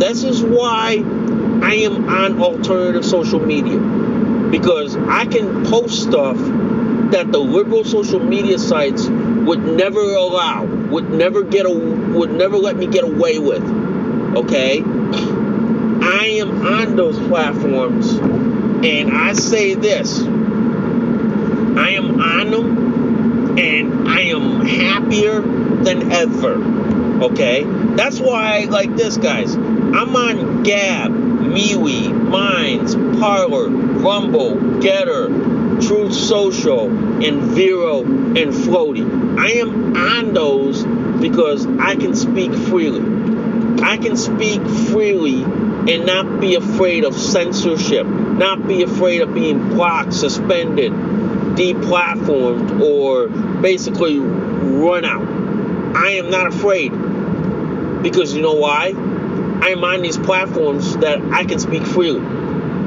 This 0.00 0.24
is 0.24 0.42
why 0.42 1.04
I 1.62 1.74
am 1.74 2.08
on 2.08 2.40
alternative 2.40 3.04
social 3.04 3.40
media. 3.40 3.78
Because 3.78 4.96
I 4.96 5.26
can 5.26 5.66
post 5.66 6.00
stuff 6.04 6.38
that 6.38 7.30
the 7.30 7.40
liberal 7.40 7.84
social 7.84 8.20
media 8.20 8.58
sites 8.58 9.06
would 9.06 9.62
never 9.66 10.00
allow, 10.00 10.64
would 10.64 11.10
never 11.10 11.42
get 11.42 11.66
a, 11.66 11.70
would 11.70 12.32
never 12.32 12.56
let 12.56 12.78
me 12.78 12.86
get 12.86 13.04
away 13.04 13.38
with. 13.38 13.87
Okay? 14.36 14.82
I 14.82 16.38
am 16.40 16.66
on 16.66 16.96
those 16.96 17.18
platforms 17.18 18.12
and 18.12 19.12
I 19.12 19.32
say 19.32 19.74
this. 19.74 20.20
I 20.20 21.90
am 21.90 22.20
on 22.20 22.50
them 22.50 23.58
and 23.58 24.08
I 24.08 24.20
am 24.20 24.60
happier 24.64 25.40
than 25.40 26.12
ever. 26.12 27.22
Okay? 27.24 27.64
That's 27.64 28.20
why 28.20 28.60
I 28.60 28.64
like 28.64 28.94
this, 28.94 29.16
guys. 29.16 29.54
I'm 29.56 30.14
on 30.14 30.62
Gab, 30.62 31.10
MeWe, 31.10 32.12
Minds, 32.12 32.94
Parler, 33.18 33.68
Rumble, 33.68 34.54
Gettr, 34.80 35.86
Truth 35.86 36.14
Social, 36.14 36.86
and 37.24 37.42
Vero 37.42 38.04
and 38.04 38.52
Floaty. 38.52 39.38
I 39.38 39.52
am 39.52 39.96
on 39.96 40.34
those 40.34 40.84
because 41.20 41.66
I 41.66 41.96
can 41.96 42.14
speak 42.14 42.52
freely. 42.52 43.17
I 43.82 43.96
can 43.96 44.16
speak 44.16 44.60
freely 44.90 45.42
and 45.42 46.06
not 46.06 46.40
be 46.40 46.54
afraid 46.54 47.04
of 47.04 47.14
censorship, 47.14 48.06
not 48.06 48.66
be 48.66 48.82
afraid 48.82 49.22
of 49.22 49.34
being 49.34 49.70
blocked, 49.70 50.12
suspended, 50.12 50.92
deplatformed, 50.92 52.80
or 52.80 53.28
basically 53.60 54.18
run 54.18 55.04
out. 55.04 55.26
I 55.96 56.10
am 56.12 56.30
not 56.30 56.46
afraid 56.46 56.90
because 58.02 58.34
you 58.34 58.42
know 58.42 58.54
why? 58.54 58.92
I 59.60 59.70
am 59.70 59.82
on 59.82 60.02
these 60.02 60.16
platforms 60.16 60.96
that 60.98 61.20
I 61.32 61.44
can 61.44 61.58
speak 61.58 61.84
freely, 61.84 62.20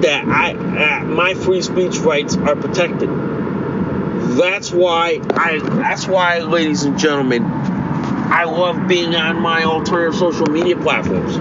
that 0.02 0.26
I 0.28 0.54
uh, 0.54 1.06
my 1.06 1.34
free 1.34 1.62
speech 1.62 1.98
rights 1.98 2.38
are 2.38 2.56
protected. 2.56 3.10
That's 4.38 4.72
why 4.72 5.20
I. 5.32 5.60
That's 5.60 6.08
why, 6.08 6.40
ladies 6.40 6.84
and 6.84 6.98
gentlemen, 6.98 7.44
I 8.32 8.46
love 8.46 8.88
being 8.88 9.14
on 9.14 9.42
my 9.42 9.66
alternative 9.66 10.18
social 10.18 10.48
media 10.48 10.78
platforms 10.78 11.38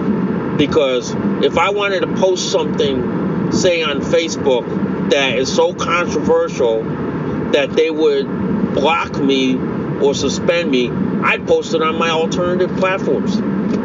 because 0.57 1.11
if 1.41 1.57
I 1.57 1.69
wanted 1.69 2.01
to 2.01 2.15
post 2.15 2.51
something, 2.51 3.51
say 3.53 3.81
on 3.81 4.01
Facebook, 4.01 5.09
that 5.09 5.37
is 5.37 5.53
so 5.53 5.73
controversial 5.73 6.83
that 7.53 7.71
they 7.71 7.89
would 7.89 8.25
block 8.73 9.17
me 9.17 9.55
or 9.55 10.13
suspend 10.13 10.69
me, 10.69 10.89
I'd 10.89 11.47
post 11.47 11.73
it 11.73 11.81
on 11.81 11.97
my 11.97 12.09
alternative 12.09 12.75
platforms. 12.77 13.37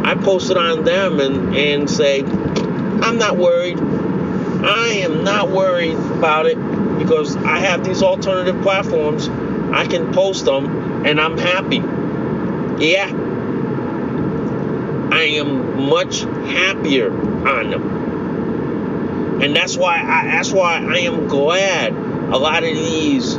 I 0.04 0.16
post 0.16 0.50
it 0.50 0.56
on 0.56 0.82
them 0.82 1.20
and, 1.20 1.56
and 1.56 1.88
say, 1.88 2.24
I'm 2.24 3.18
not 3.18 3.36
worried. 3.36 3.78
I 3.78 5.02
am 5.04 5.22
not 5.22 5.50
worried 5.50 5.94
about 5.94 6.46
it 6.46 6.56
because 6.98 7.36
I 7.36 7.58
have 7.60 7.84
these 7.84 8.02
alternative 8.02 8.60
platforms. 8.62 9.28
I 9.28 9.86
can 9.86 10.12
post 10.12 10.44
them 10.44 11.06
and 11.06 11.20
I'm 11.20 11.38
happy. 11.38 11.82
Yeah. 12.78 13.10
I 15.12 15.22
am 15.38 15.88
much 15.88 16.20
happier 16.20 17.10
on 17.48 17.70
them. 17.70 19.42
And 19.42 19.54
that's 19.54 19.76
why 19.76 19.98
I 19.98 20.26
that's 20.26 20.50
why 20.50 20.78
I 20.78 20.98
am 21.00 21.28
glad 21.28 21.92
a 21.94 22.38
lot 22.38 22.64
of 22.64 22.70
these 22.74 23.34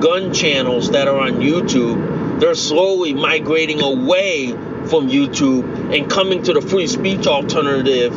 gun 0.00 0.32
channels 0.32 0.90
that 0.90 1.08
are 1.08 1.18
on 1.18 1.34
YouTube, 1.34 2.40
they're 2.40 2.54
slowly 2.54 3.14
migrating 3.14 3.82
away 3.82 4.52
from 4.86 5.08
YouTube 5.08 5.96
and 5.96 6.10
coming 6.10 6.42
to 6.44 6.52
the 6.52 6.60
free 6.60 6.86
speech 6.86 7.26
alternative 7.26 8.12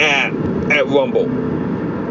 at 0.00 0.32
at 0.70 0.86
Rumble. 0.86 1.28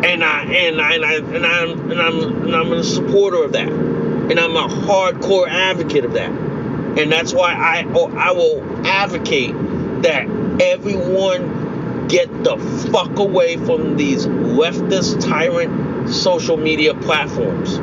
And 0.05 0.23
I 0.23 0.43
and 0.43 0.81
I 0.81 0.95
and 0.95 1.05
I 1.05 1.13
and 1.15 1.45
I'm 1.45 1.91
and 1.91 2.01
I'm 2.01 2.43
and 2.43 2.55
I'm 2.55 2.71
a 2.73 2.83
supporter 2.83 3.43
of 3.43 3.53
that. 3.53 3.67
And 3.69 4.39
I'm 4.39 4.55
a 4.55 4.67
hardcore 4.67 5.47
advocate 5.47 6.03
of 6.03 6.13
that. 6.13 6.46
And 6.97 7.11
that's 7.11 7.33
why 7.33 7.53
I 7.53 7.85
oh, 7.93 8.11
I 8.15 8.31
will 8.31 8.87
advocate 8.87 9.53
that 10.01 10.27
everyone 10.61 12.07
get 12.07 12.43
the 12.43 12.57
fuck 12.91 13.19
away 13.19 13.57
from 13.57 13.97
these 13.97 14.25
leftist 14.25 15.27
tyrant 15.27 16.09
social 16.09 16.57
media 16.57 16.95
platforms. 16.95 17.77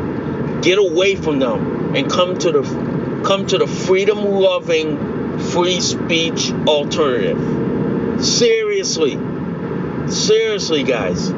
Get 0.65 0.79
away 0.79 1.15
from 1.15 1.39
them 1.39 1.95
and 1.95 2.11
come 2.11 2.39
to 2.39 2.53
the 2.53 3.23
come 3.25 3.47
to 3.47 3.59
the 3.59 3.67
freedom 3.67 4.25
loving 4.25 5.39
free 5.39 5.81
speech 5.81 6.53
alternative. 6.67 8.25
Seriously. 8.25 9.19
Seriously, 10.09 10.83
guys. 10.83 11.31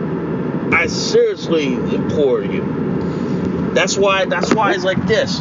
I 0.73 0.87
seriously 0.87 1.75
implore 1.75 2.43
you. 2.43 3.73
That's 3.75 3.97
why 3.97 4.25
that's 4.25 4.53
why 4.55 4.73
it's 4.73 4.85
like 4.85 5.07
this. 5.07 5.41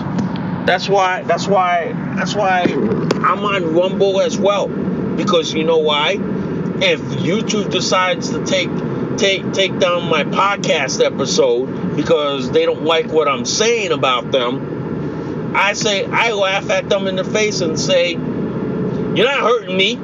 That's 0.66 0.90
why 0.90 1.22
that's 1.22 1.48
why 1.48 1.94
that's 2.16 2.34
why 2.34 2.62
I'm 2.64 3.46
on 3.46 3.76
Rumble 3.76 4.20
as 4.22 4.38
well. 4.38 4.68
Because 4.68 5.54
you 5.54 5.64
know 5.64 5.78
why? 5.78 6.14
If 6.14 7.00
YouTube 7.02 7.70
decides 7.70 8.32
to 8.32 8.44
take 8.44 8.70
take 9.18 9.54
take 9.54 9.78
down 9.78 10.10
my 10.10 10.24
podcast 10.24 11.06
episode 11.06 11.96
because 11.96 12.50
they 12.50 12.66
don't 12.66 12.84
like 12.84 13.08
what 13.12 13.28
I'm 13.28 13.46
saying 13.46 13.92
about 13.92 14.32
them, 14.32 15.54
I 15.56 15.74
say 15.74 16.04
I 16.06 16.32
laugh 16.32 16.70
at 16.72 16.90
them 16.90 17.06
in 17.06 17.16
the 17.16 17.24
face 17.24 17.62
and 17.62 17.80
say, 17.80 18.14
"You're 18.14 19.26
not 19.26 19.42
hurting 19.42 19.78
me. 19.78 20.00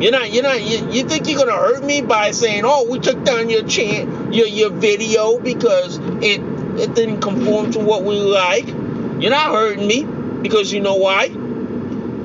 You're 0.00 0.12
not. 0.12 0.32
You're 0.32 0.44
not. 0.44 0.62
You, 0.62 0.90
you 0.90 1.04
think 1.04 1.28
you're 1.28 1.38
gonna 1.38 1.52
hurt 1.52 1.84
me 1.84 2.00
by 2.00 2.30
saying, 2.30 2.62
"Oh, 2.64 2.88
we 2.90 3.00
took 3.00 3.22
down 3.22 3.50
your 3.50 3.64
chant, 3.64 4.34
your 4.34 4.46
your 4.46 4.70
video 4.70 5.38
because 5.38 5.98
it 6.22 6.40
it 6.80 6.94
didn't 6.94 7.20
conform 7.20 7.72
to 7.72 7.80
what 7.80 8.02
we 8.02 8.14
like." 8.14 8.79
You're 9.20 9.30
not 9.30 9.52
hurting 9.52 9.86
me 9.86 10.04
because 10.42 10.72
you 10.72 10.80
know 10.80 10.96
why? 10.96 11.24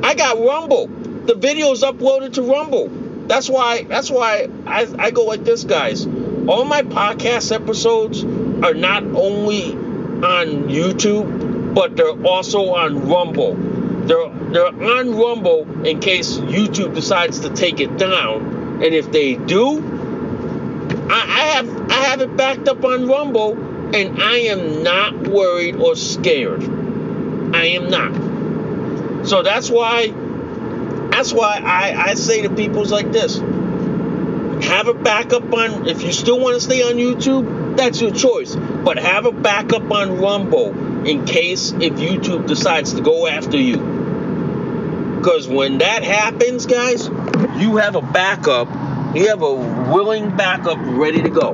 I 0.03 0.13
got 0.15 0.39
Rumble. 0.39 0.87
The 0.87 1.35
video's 1.35 1.83
uploaded 1.83 2.33
to 2.33 2.41
Rumble. 2.41 2.89
That's 3.27 3.49
why. 3.49 3.83
That's 3.83 4.09
why 4.09 4.47
I, 4.65 4.87
I 4.97 5.11
go 5.11 5.25
like 5.25 5.43
this, 5.43 5.63
guys. 5.63 6.05
All 6.05 6.63
my 6.63 6.83
podcast 6.83 7.51
episodes 7.51 8.23
are 8.23 8.73
not 8.73 9.03
only 9.03 9.73
on 9.73 10.69
YouTube, 10.69 11.73
but 11.73 11.97
they're 11.97 12.25
also 12.25 12.75
on 12.75 13.09
Rumble. 13.09 13.55
They're 13.55 14.29
they're 14.51 14.67
on 14.67 15.15
Rumble 15.17 15.85
in 15.85 15.99
case 15.99 16.37
YouTube 16.37 16.93
decides 16.93 17.39
to 17.39 17.49
take 17.49 17.79
it 17.79 17.97
down, 17.97 18.83
and 18.83 18.93
if 18.93 19.11
they 19.11 19.35
do, 19.35 19.83
I, 21.09 21.25
I 21.27 21.43
have 21.55 21.91
I 21.91 21.95
have 22.05 22.21
it 22.21 22.37
backed 22.37 22.67
up 22.67 22.85
on 22.85 23.07
Rumble, 23.07 23.53
and 23.95 24.21
I 24.21 24.37
am 24.53 24.83
not 24.83 25.27
worried 25.27 25.75
or 25.75 25.95
scared. 25.95 26.84
I 27.53 27.65
am 27.67 27.89
not. 27.89 29.27
So 29.27 29.43
that's 29.43 29.69
why 29.69 30.07
that's 31.09 31.33
why 31.33 31.61
I, 31.63 32.09
I 32.09 32.13
say 32.15 32.41
to 32.43 32.49
people's 32.49 32.91
like 32.91 33.11
this. 33.11 33.37
Have 34.67 34.87
a 34.87 34.93
backup 34.93 35.51
on 35.53 35.87
if 35.87 36.03
you 36.03 36.11
still 36.11 36.39
want 36.39 36.55
to 36.55 36.61
stay 36.61 36.81
on 36.81 36.95
YouTube, 36.95 37.77
that's 37.77 38.01
your 38.01 38.11
choice. 38.11 38.55
But 38.55 38.97
have 38.97 39.25
a 39.25 39.31
backup 39.31 39.89
on 39.91 40.19
Rumble 40.19 41.05
in 41.05 41.25
case 41.25 41.71
if 41.71 41.93
YouTube 41.93 42.47
decides 42.47 42.93
to 42.93 43.01
go 43.01 43.27
after 43.27 43.57
you. 43.57 43.77
Because 45.17 45.47
when 45.47 45.79
that 45.79 46.03
happens, 46.03 46.65
guys, 46.65 47.07
you 47.57 47.77
have 47.77 47.95
a 47.95 48.01
backup, 48.01 48.67
you 49.15 49.27
have 49.29 49.41
a 49.41 49.53
willing 49.91 50.35
backup 50.35 50.77
ready 50.79 51.21
to 51.21 51.29
go. 51.29 51.53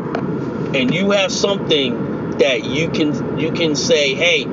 And 0.73 0.93
you 0.93 1.11
have 1.11 1.31
something 1.31 2.37
that 2.37 2.63
you 2.63 2.89
can 2.89 3.37
you 3.37 3.51
can 3.51 3.75
say, 3.75 4.13
hey, 4.15 4.45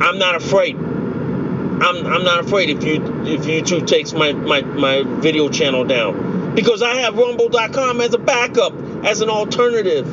I'm 0.00 0.18
not 0.18 0.34
afraid. 0.34 0.76
I'm, 0.76 2.06
I'm 2.06 2.24
not 2.24 2.40
afraid 2.40 2.70
if 2.70 2.84
you 2.84 2.94
if 3.24 3.42
YouTube 3.42 3.86
takes 3.86 4.12
my, 4.12 4.32
my, 4.32 4.60
my 4.62 5.02
video 5.02 5.48
channel 5.48 5.84
down 5.84 6.54
because 6.54 6.82
I 6.82 6.96
have 6.96 7.16
Rumble.com 7.16 8.00
as 8.00 8.12
a 8.12 8.18
backup 8.18 8.74
as 9.04 9.20
an 9.20 9.30
alternative 9.30 10.06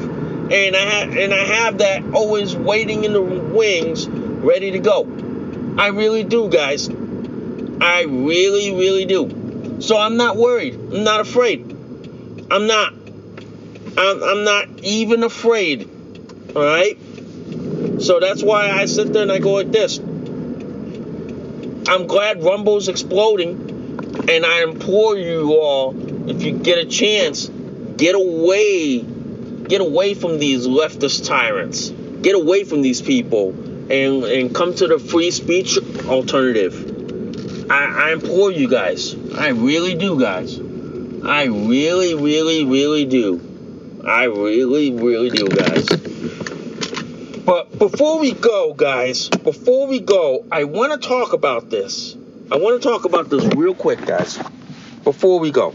and 0.51 0.75
I 0.75 0.79
have 0.79 1.17
and 1.17 1.33
I 1.33 1.43
have 1.43 1.79
that 1.79 2.03
always 2.13 2.55
waiting 2.55 3.03
in 3.03 3.13
the 3.13 3.21
wings 3.21 4.07
ready 4.07 4.71
to 4.71 4.79
go. 4.79 5.03
I 5.77 5.87
really 5.87 6.23
do, 6.23 6.49
guys. 6.49 6.89
I 6.89 8.05
really 8.07 8.73
really 8.73 9.05
do. 9.05 9.77
So 9.81 9.97
I'm 9.97 10.17
not 10.17 10.37
worried. 10.37 10.75
I'm 10.75 11.03
not 11.03 11.19
afraid. 11.19 11.69
I'm 12.49 12.67
not. 12.67 12.93
I'm, 13.97 14.23
I'm 14.23 14.43
not 14.43 14.69
even 14.83 15.23
afraid. 15.23 15.89
All 16.55 16.61
right. 16.61 16.97
So 18.07 18.21
that's 18.21 18.41
why 18.41 18.69
I 18.69 18.85
sit 18.85 19.11
there 19.11 19.23
and 19.23 19.31
I 19.33 19.39
go 19.39 19.51
like 19.51 19.69
this. 19.69 19.97
I'm 21.89 22.07
glad 22.07 22.41
Rumble's 22.41 22.87
exploding, 22.87 23.51
and 24.29 24.45
I 24.45 24.63
implore 24.63 25.17
you 25.17 25.59
all, 25.59 25.93
if 26.29 26.41
you 26.41 26.57
get 26.57 26.77
a 26.77 26.85
chance, 26.85 27.49
get 27.97 28.15
away, 28.15 28.99
get 29.01 29.81
away 29.81 30.13
from 30.13 30.39
these 30.39 30.65
leftist 30.65 31.27
tyrants. 31.27 31.89
Get 32.21 32.33
away 32.33 32.63
from 32.63 32.81
these 32.81 33.01
people 33.01 33.49
and 33.91 34.23
and 34.23 34.55
come 34.55 34.73
to 34.75 34.87
the 34.87 34.99
free 34.99 35.31
speech 35.31 35.77
alternative. 36.05 37.69
I, 37.69 38.07
I 38.07 38.13
implore 38.13 38.53
you 38.53 38.69
guys. 38.69 39.15
I 39.35 39.49
really 39.49 39.95
do, 39.95 40.17
guys. 40.17 40.57
I 40.57 41.43
really, 41.47 42.15
really, 42.15 42.63
really 42.63 43.03
do. 43.03 43.41
I 44.07 44.23
really, 44.23 44.93
really 44.93 45.29
do, 45.29 45.49
guys. 45.49 46.16
But 47.47 47.79
before 47.79 48.19
we 48.19 48.33
go, 48.33 48.73
guys, 48.73 49.29
before 49.29 49.87
we 49.87 50.01
go, 50.01 50.45
I 50.51 50.65
want 50.65 51.01
to 51.01 51.07
talk 51.07 51.31
about 51.31 51.69
this. 51.69 52.13
I 52.51 52.57
want 52.57 52.81
to 52.81 52.85
talk 52.85 53.05
about 53.05 53.29
this 53.29 53.45
real 53.55 53.73
quick, 53.73 54.05
guys. 54.05 54.37
Before 55.05 55.39
we 55.39 55.51
go. 55.51 55.73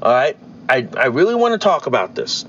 All 0.00 0.12
right? 0.14 0.38
I, 0.66 0.88
I 0.96 1.06
really 1.08 1.34
want 1.34 1.52
to 1.52 1.58
talk 1.58 1.86
about 1.86 2.14
this. 2.14 2.46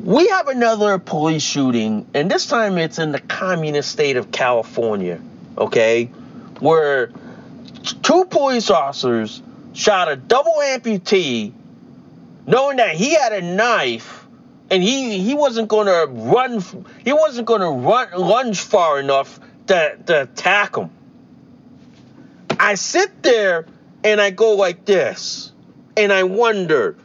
We 0.00 0.26
have 0.30 0.48
another 0.48 0.98
police 0.98 1.44
shooting, 1.44 2.08
and 2.12 2.28
this 2.28 2.46
time 2.46 2.76
it's 2.76 2.98
in 2.98 3.12
the 3.12 3.20
communist 3.20 3.92
state 3.92 4.16
of 4.16 4.32
California, 4.32 5.20
okay? 5.56 6.06
Where 6.58 7.12
two 8.02 8.24
police 8.24 8.68
officers 8.68 9.40
shot 9.74 10.10
a 10.10 10.16
double 10.16 10.56
amputee 10.60 11.52
knowing 12.48 12.78
that 12.78 12.96
he 12.96 13.14
had 13.14 13.32
a 13.32 13.42
knife 13.42 14.13
and 14.70 14.82
he 14.82 15.18
he 15.20 15.34
wasn't 15.34 15.68
going 15.68 15.86
to 15.86 16.12
run 16.12 16.62
he 17.04 17.12
wasn't 17.12 17.46
going 17.46 17.60
to 17.60 17.70
run 17.70 18.08
lunge 18.12 18.60
far 18.60 18.98
enough 18.98 19.40
to, 19.66 19.98
to 20.06 20.22
attack 20.22 20.76
him. 20.76 20.90
I 22.58 22.74
sit 22.74 23.22
there 23.22 23.66
and 24.02 24.20
i 24.20 24.30
go 24.30 24.54
like 24.54 24.84
this 24.84 25.52
and 25.96 26.12
i 26.12 26.22
wonder 26.24 26.96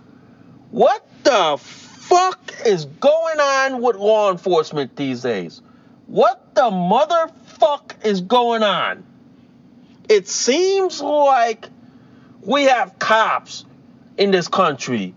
what 0.72 1.06
the 1.24 1.58
fuck 2.10 2.54
is 2.66 2.86
going 2.86 3.40
on 3.40 3.82
with 3.82 3.96
law 3.96 4.32
enforcement 4.32 4.96
these 4.96 5.22
days? 5.22 5.62
What 6.08 6.56
the 6.56 6.64
motherfuck 6.64 8.04
is 8.04 8.22
going 8.22 8.64
on? 8.64 9.04
It 10.10 10.28
seems 10.28 11.02
like 11.02 11.70
we 12.42 12.64
have 12.64 12.98
cops 12.98 13.66
in 14.18 14.32
this 14.32 14.48
country 14.48 15.14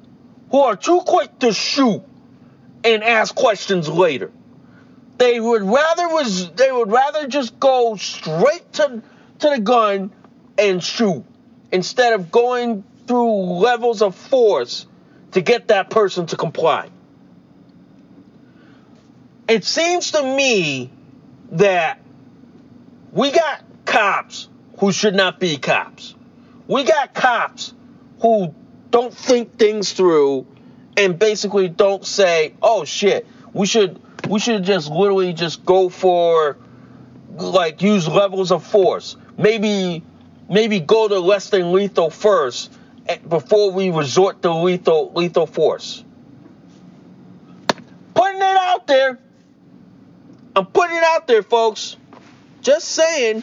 who 0.51 0.59
are 0.61 0.77
too 0.77 1.01
quick 1.01 1.39
to 1.39 1.53
shoot 1.53 2.03
and 2.85 3.03
ask 3.03 3.35
questions 3.35 3.89
later. 3.89 4.31
They 5.19 5.39
would 5.39 5.63
rather 5.63 6.09
was 6.09 6.51
they 6.53 6.73
would 6.73 6.91
rather 6.91 7.29
just 7.29 7.59
go 7.61 7.97
straight 7.97 8.73
to 8.75 9.03
to 9.41 9.51
the 9.51 9.61
gun 9.61 10.13
and 10.59 10.83
shoot 10.83 11.25
instead 11.71 12.13
of 12.13 12.31
going 12.31 12.85
through 13.07 13.33
levels 13.33 14.03
of 14.03 14.15
force 14.15 14.87
to 15.33 15.41
get 15.41 15.69
that 15.69 15.91
person 15.91 16.27
to 16.27 16.37
comply. 16.37 16.89
It 19.49 19.65
seems 19.65 20.13
to 20.13 20.23
me 20.23 20.91
that 21.53 22.01
we 23.13 23.31
got 23.31 23.63
cops 23.85 24.49
who 24.79 24.93
should 24.93 25.15
not 25.15 25.39
be 25.39 25.57
cops. 25.57 26.15
We 26.67 26.85
got 26.85 27.15
cops 27.15 27.75
who 28.21 28.55
don't 28.91 29.13
think 29.13 29.59
things 29.59 29.93
through 29.93 30.47
and 30.97 31.19
basically 31.19 31.69
don't 31.69 32.05
say, 32.05 32.55
"Oh 32.63 32.85
shit, 32.85 33.27
we 33.53 33.67
should 33.67 34.01
we 34.29 34.39
should 34.39 34.65
just 34.65 34.91
literally 34.91 35.33
just 35.33 35.65
go 35.65 35.89
for 35.89 36.57
like 37.31 37.83
use 37.83 38.07
levels 38.09 38.53
of 38.53 38.65
force. 38.65 39.17
Maybe 39.39 40.03
maybe 40.49 40.81
go 40.81 41.09
to 41.09 41.19
less 41.19 41.51
than 41.51 41.73
lethal 41.73 42.11
first 42.11 42.73
eh, 43.07 43.19
before 43.27 43.73
we 43.73 43.91
resort 43.91 44.43
to 44.43 44.53
lethal 44.53 45.13
lethal 45.15 45.47
force." 45.47 46.05
Putting 48.15 48.41
it 48.41 48.43
out 48.43 48.87
there. 48.87 49.19
I'm 50.55 50.67
putting 50.67 50.97
it 50.97 51.03
out 51.05 51.27
there, 51.27 51.43
folks. 51.43 51.97
Just 52.61 52.89
saying. 52.89 53.43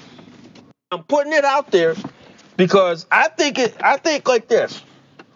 I'm 0.91 1.03
putting 1.03 1.33
it 1.33 1.45
out 1.45 1.69
there 1.71 1.95
because 2.57 3.05
I 3.11 3.27
think 3.29 3.59
it 3.59 3.75
I 3.79 3.97
think 3.97 4.27
like 4.27 4.47
this 4.47 4.81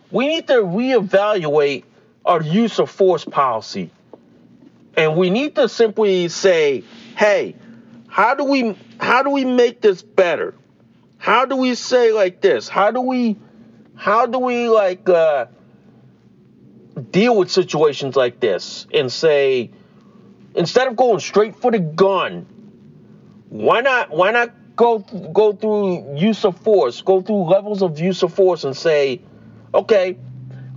we 0.10 0.28
need 0.28 0.48
to 0.48 0.56
reevaluate 0.56 1.84
our 2.26 2.42
use 2.42 2.80
of 2.80 2.90
force 2.90 3.26
policy. 3.26 3.92
And 4.96 5.16
we 5.16 5.30
need 5.30 5.56
to 5.56 5.68
simply 5.68 6.28
say, 6.30 6.84
hey, 7.16 7.56
how 8.08 8.36
do 8.36 8.44
we 8.44 8.78
how 9.00 9.24
do 9.24 9.32
we 9.32 9.44
make 9.44 9.82
this 9.82 10.02
better? 10.02 10.54
How 11.18 11.46
do 11.46 11.56
we 11.56 11.76
say 11.76 12.12
like 12.12 12.42
this? 12.42 12.68
How 12.68 12.92
do 12.92 13.02
we 13.02 13.38
how 13.96 14.26
do 14.26 14.40
we 14.40 14.70
like 14.70 15.08
uh, 15.10 15.48
deal 17.12 17.38
with 17.38 17.50
situations 17.50 18.16
like 18.16 18.40
this 18.40 18.86
and 18.94 19.12
say 19.12 19.72
instead 20.56 20.88
of 20.88 20.96
going 20.96 21.20
straight 21.20 21.56
for 21.56 21.72
the 21.72 21.80
gun, 21.80 22.46
why 23.50 23.82
not 23.82 24.12
why 24.12 24.32
not 24.32 24.52
go 24.76 25.00
go 25.00 25.54
through 25.54 26.18
use 26.18 26.46
of 26.46 26.58
force, 26.60 27.02
go 27.02 27.22
through 27.22 27.44
levels 27.44 27.82
of 27.82 28.00
use 28.00 28.24
of 28.24 28.34
force 28.34 28.64
and 28.64 28.76
say, 28.76 29.22
okay, 29.74 30.18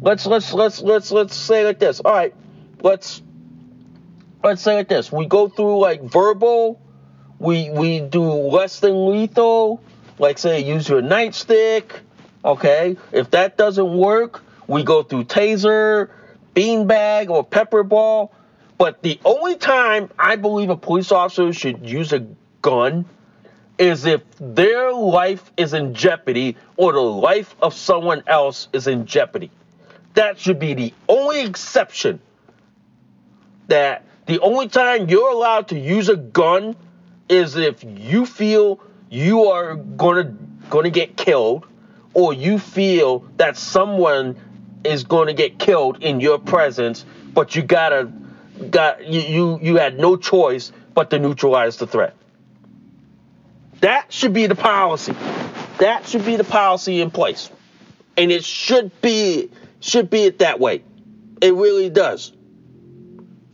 let's 0.01 0.27
let's 0.27 0.53
let's 0.53 0.83
let's 0.83 1.11
let's 1.11 1.35
say 1.37 1.65
like 1.65 1.79
this. 1.79 2.01
All 2.01 2.13
right, 2.13 2.35
let's 2.83 3.23
let's 4.43 4.63
say 4.63 4.77
like 4.77 4.89
this. 4.89 5.11
We 5.11 5.27
go 5.27 5.49
through 5.49 5.79
like 5.79 6.03
verbal, 6.03 6.81
we 7.39 7.71
we 7.71 8.01
do 8.01 8.23
less 8.23 8.81
than 8.81 9.11
lethal, 9.11 9.83
like 10.19 10.39
say 10.39 10.61
use 10.61 10.89
your 10.89 11.03
nightstick. 11.03 12.01
Okay, 12.45 12.97
if 13.13 13.31
that 13.31 13.57
doesn't 13.57 13.97
work, 13.97 14.43
we 14.69 14.85
go 14.85 15.03
through 15.03 15.25
taser, 15.25 16.11
beanbag, 16.55 17.29
or 17.29 17.45
pepper 17.45 17.83
ball. 17.83 18.33
But 18.79 19.03
the 19.03 19.19
only 19.25 19.57
time 19.57 20.11
I 20.19 20.37
believe 20.37 20.71
a 20.71 20.77
police 20.77 21.11
officer 21.11 21.53
should 21.53 21.89
use 21.89 22.13
a 22.13 22.27
gun 22.61 23.07
is 23.79 24.05
if 24.05 24.23
their 24.39 24.93
life 24.93 25.51
is 25.57 25.73
in 25.75 25.95
jeopardy 25.95 26.57
or 26.77 26.93
the 26.93 27.01
life 27.01 27.55
of 27.61 27.75
someone 27.75 28.23
else 28.27 28.69
is 28.73 28.87
in 28.87 29.07
jeopardy. 29.07 29.51
That 30.17 30.41
should 30.41 30.59
be 30.59 30.73
the 30.73 30.95
only 31.09 31.43
exception. 31.43 32.21
That 33.69 34.05
the 34.27 34.41
only 34.41 34.69
time 34.69 35.09
you're 35.09 35.31
allowed 35.31 35.69
to 35.69 35.79
use 35.79 36.09
a 36.09 36.17
gun 36.17 36.75
is 37.29 37.55
if 37.57 37.85
you 37.85 38.25
feel 38.25 38.81
you 39.11 39.45
are 39.45 39.77
going 39.77 40.37
to 40.71 40.91
get 40.91 41.17
killed 41.17 41.67
or 42.15 42.33
you 42.33 42.59
feel 42.59 43.27
that 43.37 43.59
someone 43.59 44.37
is 44.85 45.05
to 45.05 45.35
get 45.35 45.59
killed 45.59 46.03
in 46.03 46.21
your 46.21 46.39
presence 46.39 47.05
but 47.35 47.55
you 47.55 47.63
got 47.63 47.91
to 47.91 48.11
got 48.71 49.05
you, 49.07 49.21
you 49.21 49.59
you 49.61 49.77
had 49.77 49.99
no 49.99 50.17
choice 50.17 50.73
but 50.95 51.11
to 51.11 51.19
neutralize 51.19 51.77
the 51.77 51.87
threat. 51.87 52.15
That 53.81 54.11
should 54.11 54.33
be 54.33 54.47
the 54.47 54.55
policy. 54.55 55.15
That 55.79 56.07
should 56.07 56.25
be 56.25 56.37
the 56.37 56.45
policy 56.45 57.03
in 57.03 57.11
place. 57.11 57.51
And 58.17 58.33
it 58.33 58.45
should 58.45 58.99
be 59.03 59.51
should 59.81 60.11
be 60.11 60.23
it 60.25 60.39
that 60.41 60.61
way. 60.61 60.83
It 61.41 61.55
really 61.55 61.91
does. 61.91 62.33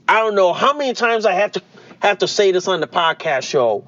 I 0.08 0.18
don't 0.18 0.34
know 0.34 0.52
how 0.52 0.72
many 0.74 0.92
times 0.94 1.26
I 1.26 1.32
have 1.32 1.52
to 1.52 1.62
have 2.00 2.18
to 2.18 2.28
say 2.28 2.52
this 2.52 2.68
on 2.68 2.80
the 2.80 2.86
podcast 2.86 3.44
show 3.44 3.84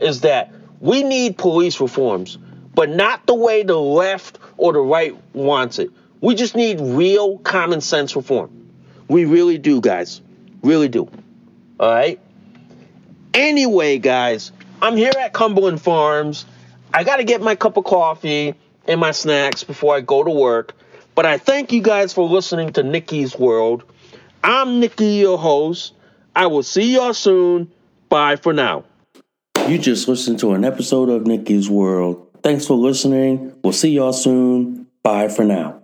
is 0.00 0.22
that 0.22 0.52
we 0.80 1.02
need 1.02 1.36
police 1.36 1.80
reforms, 1.80 2.36
but 2.74 2.88
not 2.88 3.26
the 3.26 3.34
way 3.34 3.62
the 3.62 3.78
left 3.78 4.38
or 4.56 4.72
the 4.72 4.80
right 4.80 5.16
wants 5.34 5.78
it. 5.78 5.90
We 6.20 6.34
just 6.34 6.56
need 6.56 6.80
real 6.80 7.38
common 7.38 7.80
sense 7.80 8.16
reform. 8.16 8.70
We 9.08 9.24
really 9.24 9.58
do, 9.58 9.80
guys. 9.80 10.20
Really 10.62 10.88
do. 10.88 11.08
All 11.78 11.90
right? 11.90 12.20
Anyway, 13.34 13.98
guys, 13.98 14.52
I'm 14.82 14.96
here 14.96 15.12
at 15.18 15.32
Cumberland 15.32 15.80
Farms. 15.80 16.44
I 16.92 17.04
got 17.04 17.16
to 17.16 17.24
get 17.24 17.40
my 17.40 17.54
cup 17.54 17.76
of 17.76 17.84
coffee 17.84 18.54
and 18.86 19.00
my 19.00 19.10
snacks 19.10 19.62
before 19.64 19.94
I 19.94 20.00
go 20.00 20.24
to 20.24 20.30
work. 20.30 20.74
But 21.18 21.26
I 21.26 21.36
thank 21.36 21.72
you 21.72 21.82
guys 21.82 22.12
for 22.12 22.28
listening 22.28 22.72
to 22.74 22.84
Nikki's 22.84 23.36
World. 23.36 23.82
I'm 24.44 24.78
Nikki, 24.78 25.14
your 25.16 25.36
host. 25.36 25.94
I 26.36 26.46
will 26.46 26.62
see 26.62 26.94
y'all 26.94 27.12
soon. 27.12 27.72
Bye 28.08 28.36
for 28.36 28.52
now. 28.52 28.84
You 29.66 29.78
just 29.78 30.06
listened 30.06 30.38
to 30.38 30.52
an 30.52 30.64
episode 30.64 31.08
of 31.08 31.26
Nikki's 31.26 31.68
World. 31.68 32.24
Thanks 32.44 32.68
for 32.68 32.74
listening. 32.74 33.52
We'll 33.64 33.72
see 33.72 33.90
y'all 33.90 34.12
soon. 34.12 34.86
Bye 35.02 35.26
for 35.26 35.42
now. 35.42 35.77